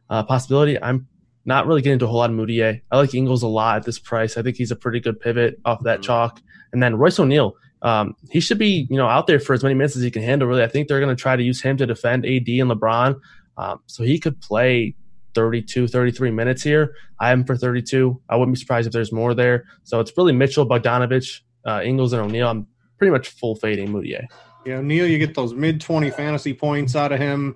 [0.09, 1.07] uh, possibility, I'm
[1.45, 2.81] not really getting into a whole lot of Mudiay.
[2.91, 4.37] I like Ingles a lot at this price.
[4.37, 6.03] I think he's a pretty good pivot off that mm-hmm.
[6.03, 6.41] chalk.
[6.73, 9.75] And then Royce O'Neale, um, he should be, you know, out there for as many
[9.75, 10.47] minutes as he can handle.
[10.47, 13.19] Really, I think they're going to try to use him to defend AD and LeBron,
[13.57, 14.95] um, so he could play
[15.35, 16.95] 32, 33 minutes here.
[17.19, 18.19] I am for 32.
[18.29, 19.65] I wouldn't be surprised if there's more there.
[19.83, 22.49] So it's really Mitchell, Bogdanovich, uh, Ingles, and O'Neale.
[22.49, 22.67] I'm
[22.97, 24.25] pretty much full fading Mudiay.
[24.65, 27.55] Yeah, Neil, you get those mid 20 fantasy points out of him.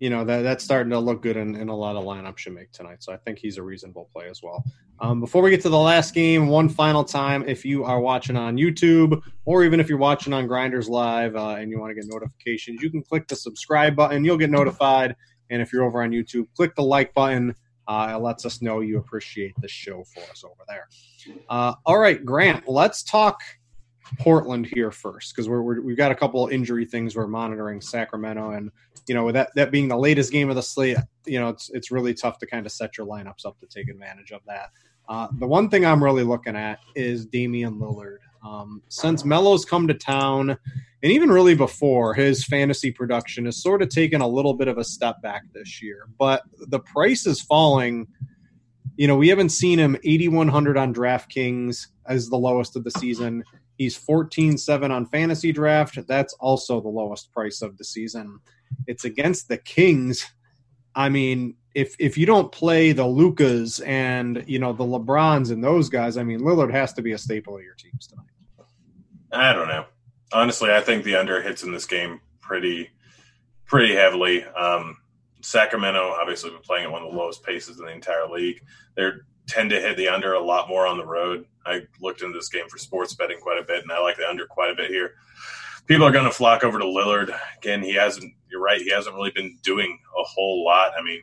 [0.00, 2.52] You know, that that's starting to look good in, in a lot of lineups you
[2.52, 3.02] make tonight.
[3.02, 4.64] So I think he's a reasonable play as well.
[5.00, 8.36] Um, before we get to the last game, one final time, if you are watching
[8.36, 11.94] on YouTube or even if you're watching on Grinders Live uh, and you want to
[11.94, 14.24] get notifications, you can click the subscribe button.
[14.24, 15.16] You'll get notified
[15.50, 17.54] and if you're over on YouTube, click the like button.
[17.86, 20.88] Uh, it lets us know you appreciate the show for us over there.
[21.48, 23.40] Uh, all right, Grant, let's talk
[24.18, 28.50] Portland here first because we're, we have got a couple injury things we're monitoring Sacramento,
[28.50, 28.70] and
[29.06, 31.70] you know with that that being the latest game of the slate, you know it's
[31.72, 34.70] it's really tough to kind of set your lineups up to take advantage of that.
[35.08, 38.18] Uh, the one thing I'm really looking at is Damian Lillard.
[38.44, 43.82] Um, since Melo's come to town, and even really before, his fantasy production has sort
[43.82, 46.08] of taken a little bit of a step back this year.
[46.18, 48.06] But the price is falling.
[48.96, 53.44] You know, we haven't seen him 8,100 on DraftKings as the lowest of the season.
[53.76, 55.98] He's 14 7 on fantasy draft.
[56.06, 58.40] That's also the lowest price of the season.
[58.86, 60.26] It's against the Kings.
[60.94, 65.62] I mean, if if you don't play the Lukas and you know the LeBrons and
[65.62, 68.24] those guys, I mean Lillard has to be a staple of your teams tonight.
[69.30, 69.84] I don't know.
[70.32, 72.90] Honestly, I think the under hits in this game pretty
[73.64, 74.44] pretty heavily.
[74.44, 74.96] Um,
[75.40, 78.60] Sacramento obviously been playing at one of the lowest paces in the entire league.
[78.96, 79.10] They
[79.48, 81.46] tend to hit the under a lot more on the road.
[81.66, 84.28] I looked into this game for sports betting quite a bit, and I like the
[84.28, 85.14] under quite a bit here.
[85.86, 87.82] People are going to flock over to Lillard again.
[87.82, 88.32] He hasn't.
[88.50, 88.80] You're right.
[88.80, 90.92] He hasn't really been doing a whole lot.
[90.98, 91.22] I mean,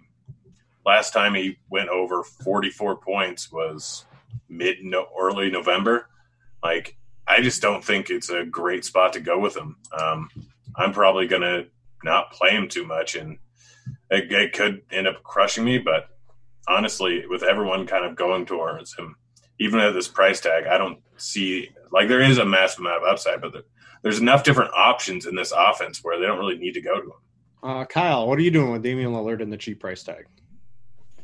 [0.85, 4.05] last time he went over 44 points was
[4.49, 6.09] mid no, early November.
[6.63, 6.97] Like
[7.27, 9.77] I just don't think it's a great spot to go with him.
[9.97, 10.29] Um,
[10.75, 11.67] I'm probably going to
[12.03, 13.37] not play him too much, and
[14.11, 15.79] it, it, could end up crushing me.
[15.79, 16.09] But
[16.67, 19.15] honestly, with everyone kind of going towards him,
[19.59, 23.09] even at this price tag, I don't see like there is a massive amount of
[23.09, 23.63] upside, but there,
[24.03, 27.07] there's enough different options in this offense where they don't really need to go to
[27.07, 27.11] him.
[27.63, 30.25] Uh, Kyle, what are you doing with Damian Lillard in the cheap price tag?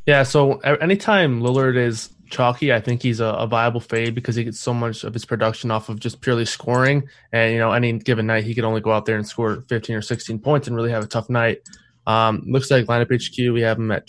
[0.08, 4.44] Yeah, so anytime Lillard is chalky, I think he's a, a, viable fade because he
[4.44, 7.08] gets so much of his production off of just purely scoring.
[7.32, 9.96] And, you know, any given night, he could only go out there and score 15
[9.96, 11.60] or 16 points and really have a tough night.
[12.08, 14.08] Um, looks like lineup HQ, we have him at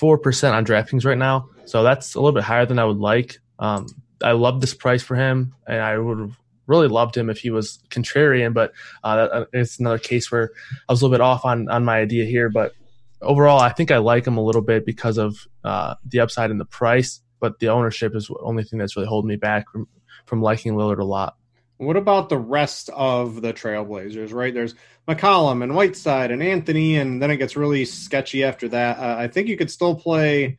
[0.00, 1.48] 24% on DraftKings right now.
[1.66, 3.38] So that's a little bit higher than I would like.
[3.58, 3.86] Um,
[4.22, 7.50] I love this price for him, and I would have really loved him if he
[7.50, 8.72] was contrarian, but
[9.02, 10.50] uh, it's another case where
[10.88, 12.48] I was a little bit off on, on my idea here.
[12.48, 12.74] But
[13.20, 16.58] overall, I think I like him a little bit because of uh, the upside in
[16.58, 19.88] the price, but the ownership is the only thing that's really holding me back from,
[20.26, 21.36] from liking Lillard a lot.
[21.80, 24.52] What about the rest of the Trailblazers, right?
[24.52, 24.74] There's
[25.08, 28.98] McCollum and Whiteside and Anthony, and then it gets really sketchy after that.
[28.98, 30.58] Uh, I think you could still play,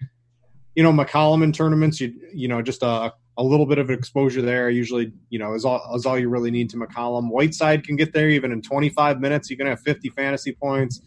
[0.74, 2.02] you know, McCollum in tournaments.
[2.02, 4.72] You you know, just a, a little bit of exposure there.
[4.72, 7.30] Usually, you know, is all is all you really need to McCollum.
[7.30, 9.52] Whiteside can get there even in 25 minutes.
[9.52, 11.02] You can have 50 fantasy points.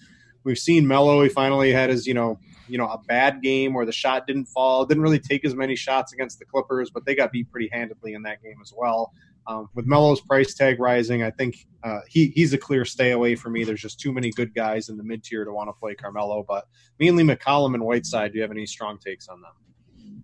[0.45, 1.25] We've seen Melo.
[1.25, 2.39] He finally had his, you know,
[2.69, 4.87] you know, a bad game where the shot didn't fall.
[4.87, 8.15] Didn't really take as many shots against the Clippers, but they got beat pretty handedly
[8.15, 9.13] in that game as well.
[9.47, 13.35] Um, with Melo's price tag rising, I think uh, he he's a clear stay away
[13.35, 13.65] for me.
[13.65, 16.45] There's just too many good guys in the mid tier to want to play Carmelo.
[16.47, 16.67] But
[16.99, 18.33] mainly McCollum and Whiteside.
[18.33, 20.23] Do you have any strong takes on them?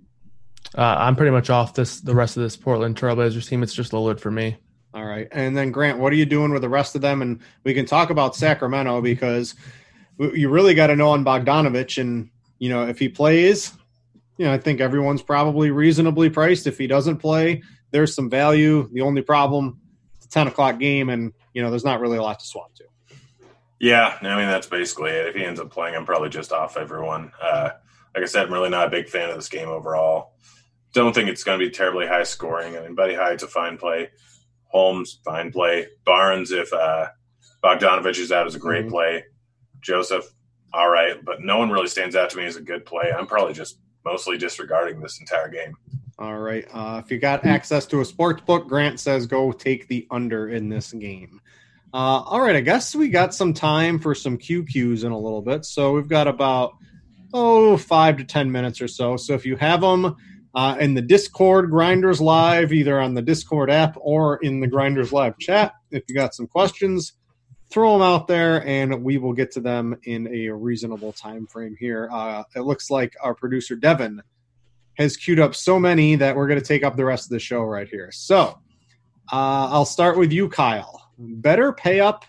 [0.76, 3.62] Uh, I'm pretty much off this the rest of this Portland Trailblazers team.
[3.62, 4.56] It's just Lillard for me.
[4.92, 7.22] All right, and then Grant, what are you doing with the rest of them?
[7.22, 9.54] And we can talk about Sacramento because
[10.18, 13.72] you really got to know on Bogdanovich, and you know if he plays,
[14.40, 16.66] you know I think everyone's probably reasonably priced.
[16.66, 18.88] If he doesn't play, there's some value.
[18.90, 19.78] The only problem,
[20.16, 22.74] it's a ten o'clock game, and you know there's not really a lot to swap
[22.76, 22.84] to.
[23.78, 25.26] Yeah, I mean that's basically it.
[25.26, 27.32] If he ends up playing, I'm probably just off everyone.
[27.40, 27.72] Uh,
[28.14, 30.32] like I said, I'm really not a big fan of this game overall.
[30.94, 32.78] Don't think it's going to be terribly high scoring.
[32.78, 34.08] I mean, Buddy Hield's a fine play.
[34.68, 35.86] Holmes, fine play.
[36.06, 37.08] Barnes, if uh,
[37.62, 38.94] Bogdanovic is out, is a great mm-hmm.
[38.94, 39.24] play.
[39.80, 40.24] Joseph,
[40.72, 43.12] all right, but no one really stands out to me as a good play.
[43.16, 45.76] I'm probably just mostly disregarding this entire game.
[46.18, 46.66] All right.
[46.70, 50.50] Uh, if you got access to a sports book, Grant says go take the under
[50.50, 51.40] in this game.
[51.94, 52.56] Uh, all right.
[52.56, 55.64] I guess we got some time for some QQs in a little bit.
[55.64, 56.76] So we've got about,
[57.32, 59.16] oh, five to 10 minutes or so.
[59.16, 60.14] So if you have them
[60.54, 65.12] uh, in the Discord Grinders Live, either on the Discord app or in the Grinders
[65.12, 67.14] Live chat, if you got some questions,
[67.70, 71.76] throw them out there and we will get to them in a reasonable time frame
[71.78, 72.08] here.
[72.12, 74.22] Uh, it looks like our producer, Devin,
[74.94, 77.38] has queued up so many that we're going to take up the rest of the
[77.38, 78.10] show right here.
[78.12, 78.58] So
[79.32, 81.10] uh, I'll start with you, Kyle.
[81.16, 82.24] Better pay up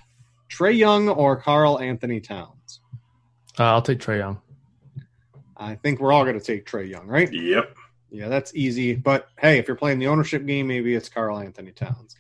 [0.50, 2.82] Trae Young or Karl-Anthony Towns?
[3.60, 4.42] Uh, I'll take Trae Young.
[5.58, 7.32] I think we're all going to take Trae Young, right?
[7.32, 7.76] Yep.
[8.10, 8.94] Yeah, that's easy.
[8.96, 12.16] But hey, if you're playing the ownership game, maybe it's Karl-Anthony Towns.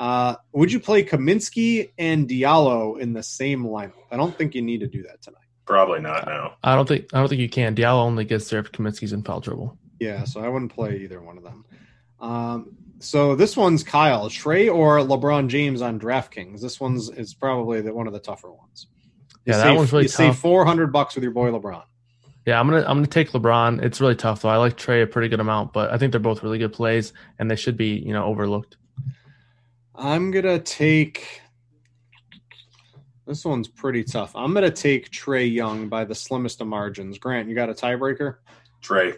[0.00, 3.92] Uh, would you play Kaminsky and Diallo in the same lineup?
[4.10, 5.44] I don't think you need to do that tonight.
[5.66, 7.76] Probably not No, I don't think I don't think you can.
[7.76, 9.76] Diallo only gets there if Kaminsky's in foul trouble.
[10.00, 11.66] Yeah, so I wouldn't play either one of them.
[12.18, 16.62] Um, so this one's Kyle Trae or LeBron James on DraftKings.
[16.62, 18.86] This one's is probably the, one of the tougher ones.
[19.44, 20.38] You Yeah, that one's really you save tough.
[20.38, 21.84] four hundred bucks with your boy LeBron.
[22.46, 23.82] Yeah, I'm gonna I'm gonna take LeBron.
[23.82, 24.48] It's really tough though.
[24.48, 27.12] I like Trae a pretty good amount, but I think they're both really good plays,
[27.38, 28.78] and they should be you know overlooked.
[30.00, 31.42] I'm gonna take.
[33.26, 34.34] This one's pretty tough.
[34.34, 37.18] I'm gonna take Trae Young by the slimmest of margins.
[37.18, 38.36] Grant, you got a tiebreaker?
[38.82, 39.16] Trae.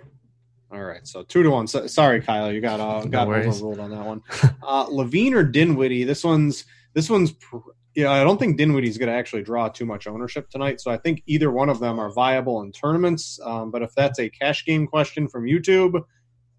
[0.72, 1.68] All right, so two to one.
[1.68, 3.62] So, sorry, Kyle, you got uh, got worries.
[3.62, 4.22] overruled on that one.
[4.64, 6.04] Uh, LaVine or Dinwiddie?
[6.04, 6.64] This one's
[6.94, 7.32] this one's.
[7.32, 7.58] Pr-
[7.94, 10.80] yeah, I don't think Dinwiddie's going to actually draw too much ownership tonight.
[10.80, 13.38] So I think either one of them are viable in tournaments.
[13.44, 16.02] Um, but if that's a cash game question from YouTube,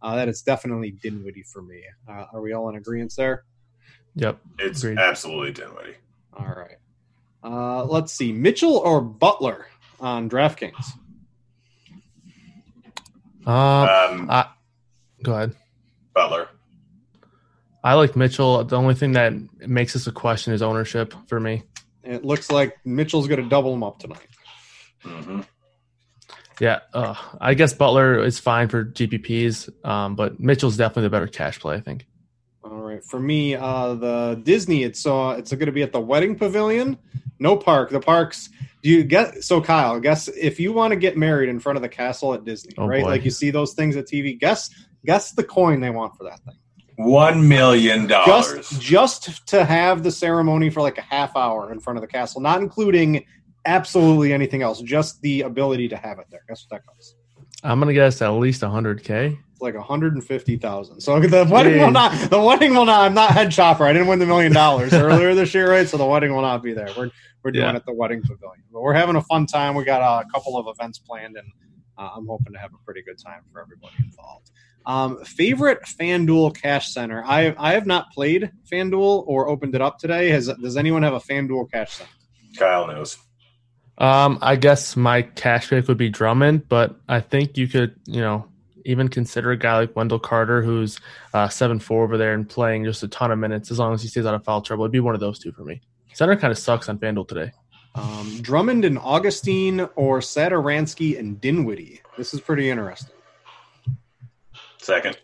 [0.03, 1.81] uh, that is definitely Dinwiddie for me.
[2.07, 3.45] Uh, are we all in agreement there?
[4.15, 4.39] Yep.
[4.59, 4.99] It's Agreed.
[4.99, 5.95] absolutely Dinwiddie.
[6.37, 6.77] All right.
[7.43, 9.67] Uh, let's see, Mitchell or Butler
[9.99, 10.85] on DraftKings.
[13.45, 14.47] Um, Um, I,
[15.23, 15.55] go ahead.
[16.13, 16.47] Butler.
[17.83, 18.63] I like Mitchell.
[18.63, 19.33] The only thing that
[19.67, 21.63] makes this a question is ownership for me.
[22.03, 24.27] It looks like Mitchell's going to double him up tonight.
[25.01, 25.41] hmm
[26.61, 31.27] Yeah, uh, I guess Butler is fine for GPPs, um, but Mitchell's definitely the better
[31.27, 31.75] cash play.
[31.75, 32.05] I think.
[32.93, 34.83] All right, for me, uh, the Disney.
[34.83, 36.95] It's uh, it's going to be at the Wedding Pavilion.
[37.39, 37.89] No park.
[37.89, 38.49] The parks.
[38.83, 39.99] Do you get so Kyle?
[39.99, 42.85] Guess if you want to get married in front of the castle at Disney, Oh,
[42.85, 43.01] right?
[43.03, 43.09] boy.
[43.09, 44.39] Like you see those things at TV.
[44.39, 44.69] Guess
[45.05, 46.53] guess the coin they want for that thing.
[46.97, 48.69] One million dollars.
[48.69, 52.07] Just just to have the ceremony for like a half hour in front of the
[52.07, 53.25] castle, not including
[53.65, 54.81] absolutely anything else.
[54.83, 56.41] Just the ability to have it there.
[56.47, 57.15] Guess what that costs?
[57.63, 59.35] I'm gonna guess at least 100k.
[59.51, 61.01] It's like 150,000.
[61.01, 63.85] So the wedding will not the wedding will not I'm not head chopper.
[63.85, 65.87] I didn't win the million dollars earlier this year, right?
[65.87, 66.89] So the wedding will not be there.
[66.97, 67.09] We're
[67.43, 67.71] we're doing Yeah.
[67.71, 68.63] it at the wedding pavilion.
[68.71, 69.75] But we're having a fun time.
[69.75, 71.47] We got a couple of events planned and
[71.97, 74.51] uh, I'm hoping to have a pretty good time for everybody involved.
[74.85, 77.23] Um, favorite FanDuel cash center.
[77.25, 80.29] I I have not played FanDuel or opened it up today.
[80.29, 82.09] Has does anyone have a FanDuel cash center?
[82.57, 83.17] Kyle knows.
[83.97, 88.21] Um, I guess my cash pick would be Drummond, but I think you could, you
[88.21, 88.47] know,
[88.85, 90.99] even consider a guy like Wendell Carter, who's
[91.33, 93.71] uh, seven four over there and playing just a ton of minutes.
[93.71, 95.51] As long as he stays out of foul trouble, it'd be one of those two
[95.51, 95.81] for me.
[96.13, 97.51] Center kind of sucks on FanDuel today.
[97.95, 102.01] Um, Drummond and Augustin or Satoransky and Dinwiddie.
[102.17, 103.15] This is pretty interesting.
[104.79, 105.17] Second.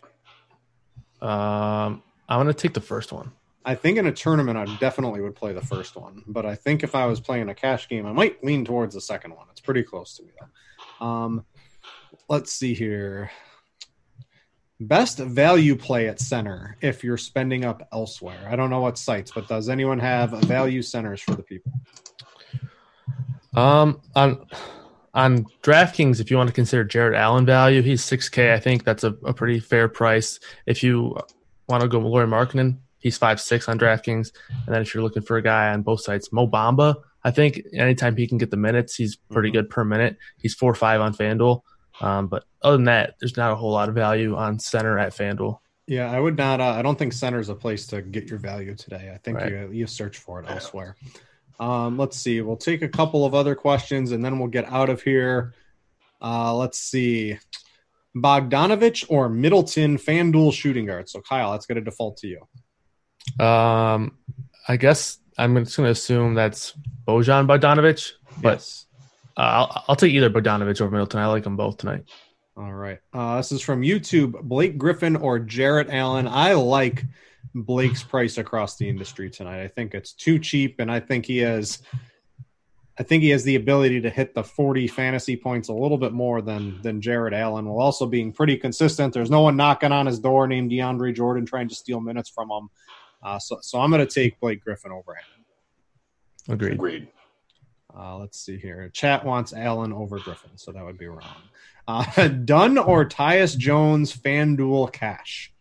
[1.20, 3.32] Um, I'm gonna take the first one.
[3.64, 6.24] I think in a tournament, I definitely would play the first one.
[6.26, 9.00] But I think if I was playing a cash game, I might lean towards the
[9.00, 9.46] second one.
[9.50, 11.06] It's pretty close to me, though.
[11.06, 11.44] Um,
[12.28, 13.30] let's see here.
[14.82, 18.48] Best value play at center if you're spending up elsewhere.
[18.48, 21.70] I don't know what sites, but does anyone have value centers for the people?
[23.54, 24.46] Um, on
[25.12, 28.54] on DraftKings, if you want to consider Jarrett Allen value, he's six K.
[28.54, 30.40] I think that's a, a pretty fair price.
[30.64, 31.14] If you
[31.68, 34.32] want to go Lauri Markkanen, he's five six on DraftKings.
[34.66, 37.60] And then if you're looking for a guy on both sides, Mo Bamba, I think
[37.74, 40.16] anytime he can get the minutes, he's pretty good per minute.
[40.38, 41.60] He's four five on FanDuel.
[42.00, 45.12] Um, but other than that, there's not a whole lot of value on center at
[45.12, 45.58] FanDuel.
[45.86, 46.60] Yeah, I would not.
[46.60, 49.10] Uh, I don't think center is a place to get your value today.
[49.12, 49.50] I think Right.
[49.50, 50.96] you you search for it elsewhere.
[51.58, 52.40] Um, let's see.
[52.40, 55.52] We'll take a couple of other questions and then we'll get out of here.
[56.22, 57.36] Uh, let's see.
[58.16, 61.08] Bogdanovich or Middleton FanDuel shooting guard.
[61.08, 63.44] So Kyle, that's going to default to you.
[63.44, 64.16] Um,
[64.68, 66.74] I guess I'm just going to assume that's
[67.06, 68.86] Bojan Bogdanovich, but Yes.
[69.36, 71.20] Uh, I'll, I'll take either Bogdanovic over Middleton.
[71.20, 72.04] I like them both tonight.
[72.56, 72.98] All right.
[73.12, 74.40] Uh, this is from YouTube.
[74.42, 76.28] Blake Griffin or Jarrett Allen.
[76.28, 77.04] I like
[77.54, 79.62] Blake's price across the industry tonight.
[79.62, 81.82] I think it's too cheap, and I think he has
[83.00, 86.12] I think he has the ability to hit the 40 fantasy points a little bit
[86.12, 89.14] more than than Jarrett Allen, while also being pretty consistent.
[89.14, 92.50] There's no one knocking on his door named DeAndre Jordan trying to steal minutes from
[92.50, 92.68] him.
[93.22, 96.52] Uh, so, so I'm going to take Blake Griffin over him.
[96.52, 96.72] Agreed.
[96.72, 97.08] Agreed.
[97.96, 98.88] Uh, let's see here.
[98.92, 101.24] Chat wants Allen over Griffin, so that would be wrong.
[101.88, 105.52] Uh, Dunn or Tyus Jones FanDuel cash?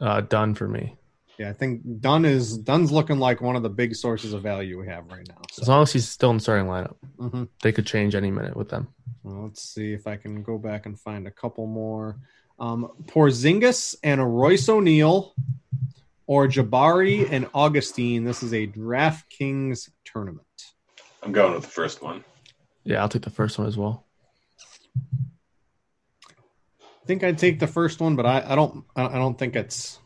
[0.00, 0.96] Uh, Dunn for me.
[1.38, 4.78] Yeah, I think Dunn is Dunn's looking like one of the big sources of value
[4.80, 5.40] we have right now.
[5.60, 7.48] As long as he's still in the starting lineup, Mhm.
[7.62, 8.86] they could change any minute with them.
[9.24, 12.18] Well, let's see if I can go back and find a couple more.
[12.60, 15.34] Um, Porzingis and Royce O'Neale,
[16.28, 18.22] or Jabari and Augustin.
[18.22, 20.46] This is a DraftKings tournament.
[21.24, 22.22] I'm going with the first one.
[22.84, 24.04] Yeah, I'll take the first one as well.
[26.78, 28.84] I think I'd take the first one, but I, I don't.
[28.94, 29.98] I I don't think it's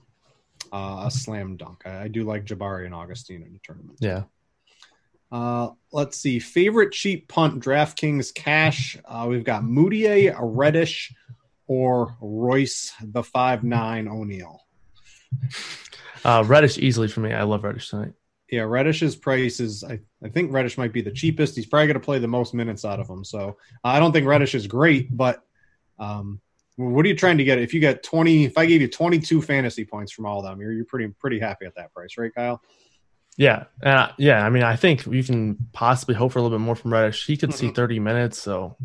[0.73, 1.83] uh, a slam dunk.
[1.85, 3.99] I, I do like Jabari and Augustin in the tournament.
[4.01, 4.25] Yeah.
[5.31, 6.39] Uh, let's see.
[6.39, 8.97] Favorite cheap punt DraftKings cash.
[9.05, 11.13] Uh, we've got Mudiay, Reddish,
[11.67, 14.63] or Royce the five nine O'Neale.
[16.25, 17.33] Uh, Reddish easily for me.
[17.33, 18.15] I love Reddish tonight.
[18.51, 19.85] Yeah, Reddish's price is.
[19.85, 21.55] I, I think Reddish might be the cheapest.
[21.55, 23.25] He's probably going to play the most minutes out of them.
[23.25, 25.43] So I don't think Reddish is great, but
[25.99, 26.41] um,
[26.77, 27.59] what are you trying to get?
[27.59, 30.45] If you get twenty, if I gave you twenty two fantasy points from all of
[30.47, 32.63] them, you're you're pretty pretty happy at that price, right, Kyle?
[33.37, 34.45] Yeah, uh, yeah.
[34.45, 37.27] I mean, I think you can possibly hope for a little bit more from Reddish.
[37.27, 38.77] He could see 30 minutes, so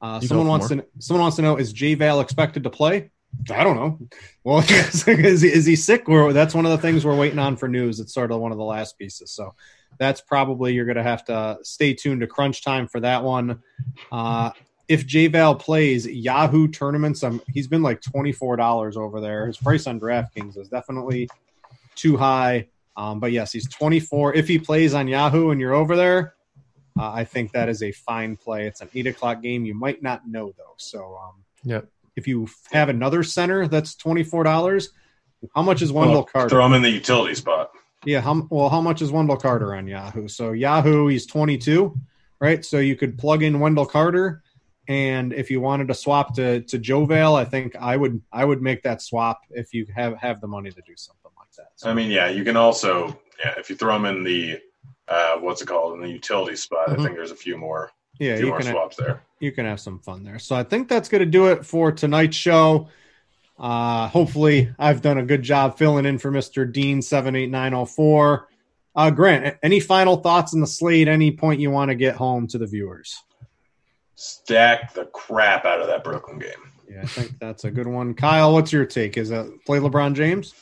[0.00, 3.10] Uh, someone wants for to someone wants to know is JaVale expected to play?
[3.50, 3.98] I don't know.
[4.44, 5.12] Well, is, he,
[5.48, 6.08] is he sick?
[6.08, 8.00] Or that's one of the things we're waiting on for news.
[8.00, 9.30] It's sort of one of the last pieces.
[9.30, 9.54] So
[9.98, 13.62] that's probably you're going to have to stay tuned to crunch time for that one.
[14.10, 14.50] Uh,
[14.88, 19.46] if JaVale plays Yahoo tournaments, he's been like twenty four dollars over there.
[19.46, 21.28] His price on DraftKings is definitely
[21.94, 22.68] too high.
[22.96, 24.34] Um, but yes, he's twenty four.
[24.34, 26.34] If he plays on Yahoo and you're over there,
[26.98, 28.66] uh, I think that is a fine play.
[28.66, 29.64] It's an eight o'clock game.
[29.64, 30.74] You might not know though.
[30.76, 31.88] So um, yep.
[32.16, 34.90] If you have another center that's twenty four dollars,
[35.54, 36.48] how much is Wendell Well, Carter?
[36.50, 37.70] Throw him in the utility spot.
[38.04, 40.28] Yeah, how well how much is Wendell Carter on Yahoo?
[40.28, 41.96] So Yahoo, he's twenty two,
[42.40, 42.64] right?
[42.64, 44.42] So you could plug in Wendell Carter,
[44.88, 48.60] and if you wanted to swap to to JaVale, I think I would I would
[48.60, 51.68] make that swap if you have have the money to do something like that.
[51.76, 54.58] So, I mean, yeah, you can also, yeah, if you throw him in the,
[55.08, 56.98] uh, what's it called, in the utility spot, Mhm.
[56.98, 59.22] I think there's a few more, yeah, few you more can swaps there.
[59.40, 60.38] you can have some fun there.
[60.38, 62.88] So I think that's going to do it for tonight's show.
[63.58, 66.70] Uh, hopefully, I've done a good job filling in for Mr.
[66.70, 68.48] Dean seven eight nine zero four.
[68.94, 71.08] Uh, Grant, any final thoughts on the slate?
[71.08, 73.22] Any point you want to get home to the viewers?
[74.14, 76.50] Stack the crap out of that Brooklyn game.
[76.88, 78.14] Yeah, I think that's a good one.
[78.14, 79.16] Kyle, what's your take?
[79.16, 80.54] Is that play LeBron James?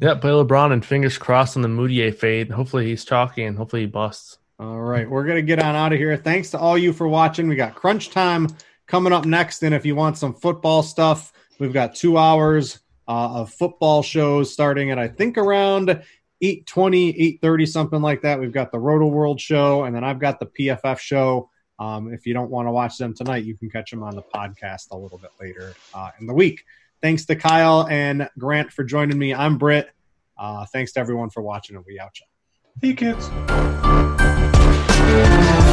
[0.00, 2.50] Yeah, Play LeBron and fingers crossed on the Mudiay fade.
[2.50, 4.38] Hopefully he's chalky and hopefully he busts.
[4.64, 6.16] All right, we're gonna get on out of here.
[6.16, 7.48] Thanks to all you for watching.
[7.48, 8.48] We got crunch time
[8.86, 13.40] coming up next, and if you want some football stuff, we've got two hours uh,
[13.40, 18.40] of football shows starting at I think around 820, 830, something like that.
[18.40, 21.50] We've got the Rotoworld show, and then I've got the PFF show.
[21.78, 24.22] Um, if you don't want to watch them tonight, you can catch them on the
[24.22, 26.64] podcast a little bit later uh, in the week.
[27.02, 29.34] Thanks to Kyle and Grant for joining me.
[29.34, 29.90] I'm Britt.
[30.38, 32.18] Uh, thanks to everyone for watching, and we out.
[32.18, 32.28] y'all.
[32.80, 34.13] Hey, kids.
[35.14, 35.63] Thank